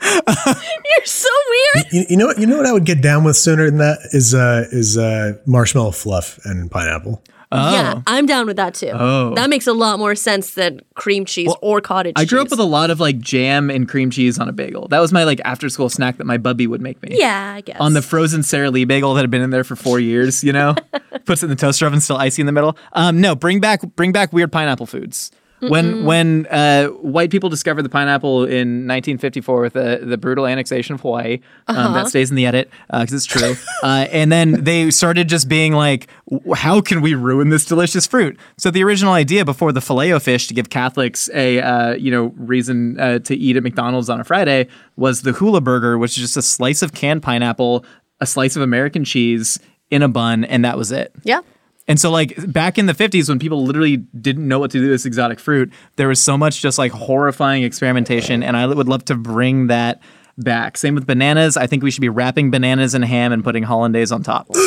[0.01, 1.85] You're so weird.
[1.91, 2.39] You, you know what?
[2.39, 5.33] You know what I would get down with sooner than that is uh, is uh,
[5.45, 7.21] marshmallow fluff and pineapple.
[7.51, 8.91] Yeah, I'm down with that too.
[8.93, 9.33] Oh.
[9.33, 12.29] That makes a lot more sense than cream cheese or cottage I cheese.
[12.29, 14.87] grew up with a lot of like jam and cream cheese on a bagel.
[14.87, 17.17] That was my like after school snack that my bubby would make me.
[17.19, 17.77] Yeah, I guess.
[17.79, 20.53] on the frozen Sara Lee bagel that had been in there for four years, you
[20.53, 20.75] know,
[21.25, 22.77] puts it in the toaster oven, still icy in the middle.
[22.93, 25.31] Um, no, bring back bring back weird pineapple foods.
[25.61, 30.95] When when uh, white people discovered the pineapple in 1954 with the, the brutal annexation
[30.95, 33.55] of Hawaii, um, that stays in the edit because it's true.
[33.83, 36.07] uh, and then they started just being like,
[36.55, 38.39] how can we ruin this delicious fruit?
[38.57, 42.33] So the original idea before the filet fish to give Catholics a uh, you know
[42.37, 46.23] reason uh, to eat at McDonald's on a Friday was the hula burger, which is
[46.23, 47.85] just a slice of canned pineapple,
[48.19, 49.59] a slice of American cheese
[49.91, 51.11] in a bun, and that was it.
[51.23, 51.41] yeah.
[51.89, 54.83] And so, like back in the 50s, when people literally didn't know what to do
[54.83, 58.43] with this exotic fruit, there was so much just like horrifying experimentation.
[58.43, 59.99] And I would love to bring that
[60.37, 60.77] back.
[60.77, 61.57] Same with bananas.
[61.57, 64.47] I think we should be wrapping bananas in ham and putting hollandaise on top.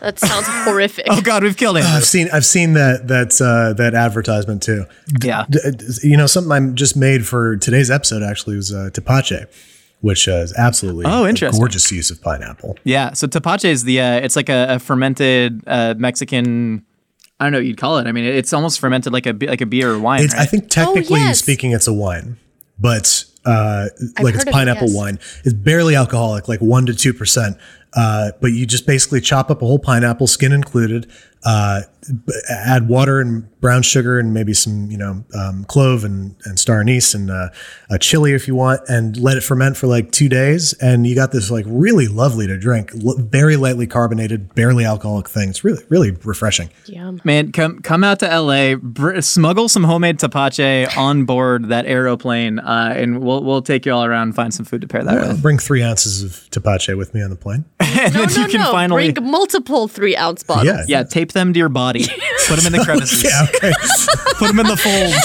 [0.00, 1.06] That sounds horrific.
[1.10, 1.84] oh, God, we've killed it.
[1.84, 4.84] I've seen I've seen that that uh, that advertisement too.
[5.22, 5.44] yeah.
[5.50, 5.72] D- uh,
[6.02, 9.46] You know, something I'm just made for today's episode actually was uh, tapache,
[10.00, 11.58] which uh, is absolutely Oh, a interesting.
[11.60, 12.76] gorgeous use of pineapple.
[12.84, 13.12] Yeah.
[13.14, 16.84] So tapache is the, uh, it's like a, a fermented uh, Mexican.
[17.40, 18.06] I don't know what you'd call it.
[18.06, 20.22] I mean, it's almost fermented like a like a beer or wine.
[20.24, 20.42] It's, right?
[20.42, 21.38] I think technically yes.
[21.38, 22.38] speaking, it's a wine,
[22.78, 23.88] but uh,
[24.22, 24.96] like it's heard of it, pineapple yes.
[24.96, 25.18] wine.
[25.44, 27.58] It's barely alcoholic, like one to two percent.
[27.92, 31.10] Uh, but you just basically chop up a whole pineapple, skin included,
[31.44, 31.86] Uh, b-
[32.48, 36.80] add water and brown sugar and maybe some, you know, um, clove and, and star
[36.80, 37.48] anise and uh,
[37.90, 40.72] a chili if you want, and let it ferment for like two days.
[40.74, 45.28] And you got this like really lovely to drink, l- very lightly carbonated, barely alcoholic
[45.28, 45.48] thing.
[45.48, 46.70] It's really, really refreshing.
[46.86, 47.20] Yum.
[47.24, 52.58] Man, come come out to LA, br- smuggle some homemade tapache on board that aeroplane,
[52.60, 55.18] uh, and we'll we'll take you all around and find some food to pair that
[55.18, 55.42] I'll with.
[55.42, 57.64] bring three ounces of tapache with me on the plane.
[57.80, 58.70] and No, then no, you can no.
[58.70, 60.66] finally Bring multiple three ounce bottles.
[60.66, 60.84] Yeah.
[60.86, 61.95] yeah tape them to your body,
[62.48, 63.72] put them in the crevices, Yeah, okay.
[64.38, 65.16] put them in the folds.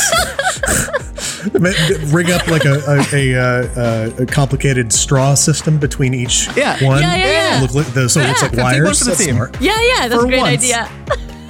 [2.14, 2.74] rig up like a
[3.14, 6.84] a, a, uh, a complicated straw system between each Yeah.
[6.84, 7.02] one.
[7.02, 7.62] Yeah, yeah, yeah.
[7.62, 9.00] Look, like the, so it looks like Yeah, take one wires.
[9.00, 9.58] for That's smart.
[9.62, 10.64] Yeah, yeah, that's For a great once.
[10.64, 10.90] idea.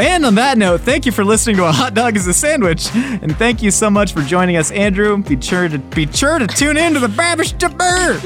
[0.01, 2.89] And on that note, thank you for listening to a hot dog is a sandwich,
[2.95, 5.15] and thank you so much for joining us, Andrew.
[5.21, 8.19] Be sure to be sure to tune in to the Babish Jabber.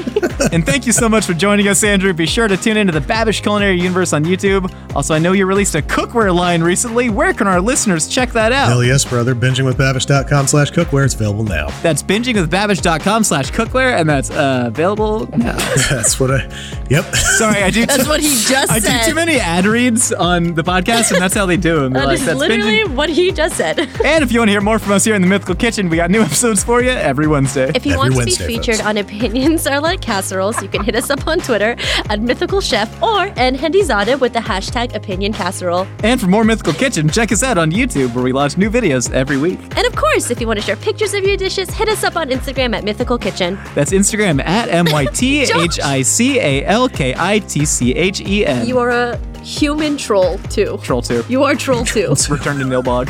[0.52, 2.14] and thank you so much for joining us, Andrew.
[2.14, 4.72] Be sure to tune into the Babish Culinary Universe on YouTube.
[4.96, 7.10] Also, I know you released a cookware line recently.
[7.10, 8.68] Where can our listeners check that out?
[8.68, 9.34] Hell yes, brother.
[9.34, 11.04] Bingingwithbabish.com slash cookware.
[11.04, 11.68] It's available now.
[11.82, 15.56] That's bingingwithbabish.com slash cookware, and that's uh, available now.
[15.90, 16.48] That's what I.
[16.88, 17.04] Yep.
[17.14, 17.84] Sorry, I do.
[17.84, 21.20] That's too, what he just I do too many ad reads on the podcast, and
[21.20, 21.92] that's how they do them.
[21.92, 22.94] That like, is that's literally binging.
[22.94, 23.78] what he just said.
[24.06, 25.96] And if you want to hear more from us here in the Mythical Kitchen, we
[25.96, 27.72] got new episodes for you every Wednesday.
[27.74, 28.86] If you Every want to Wednesday, be featured folks.
[28.86, 31.74] on Opinions Are Like Casseroles, you can hit us up on Twitter
[32.08, 35.86] at Mythical Chef or and Handizada with the hashtag Opinion Casserole.
[36.04, 39.10] And for more Mythical Kitchen, check us out on YouTube where we launch new videos
[39.12, 39.58] every week.
[39.76, 42.16] And of course, if you want to share pictures of your dishes, hit us up
[42.16, 43.58] on Instagram at Mythical Kitchen.
[43.74, 47.94] That's Instagram at M Y T H I C A L K I T C
[47.94, 48.66] H E N.
[48.66, 50.78] You are a human troll too.
[50.82, 51.24] Troll 2.
[51.28, 52.08] You are troll too.
[52.08, 53.06] Let's return to Nilbog.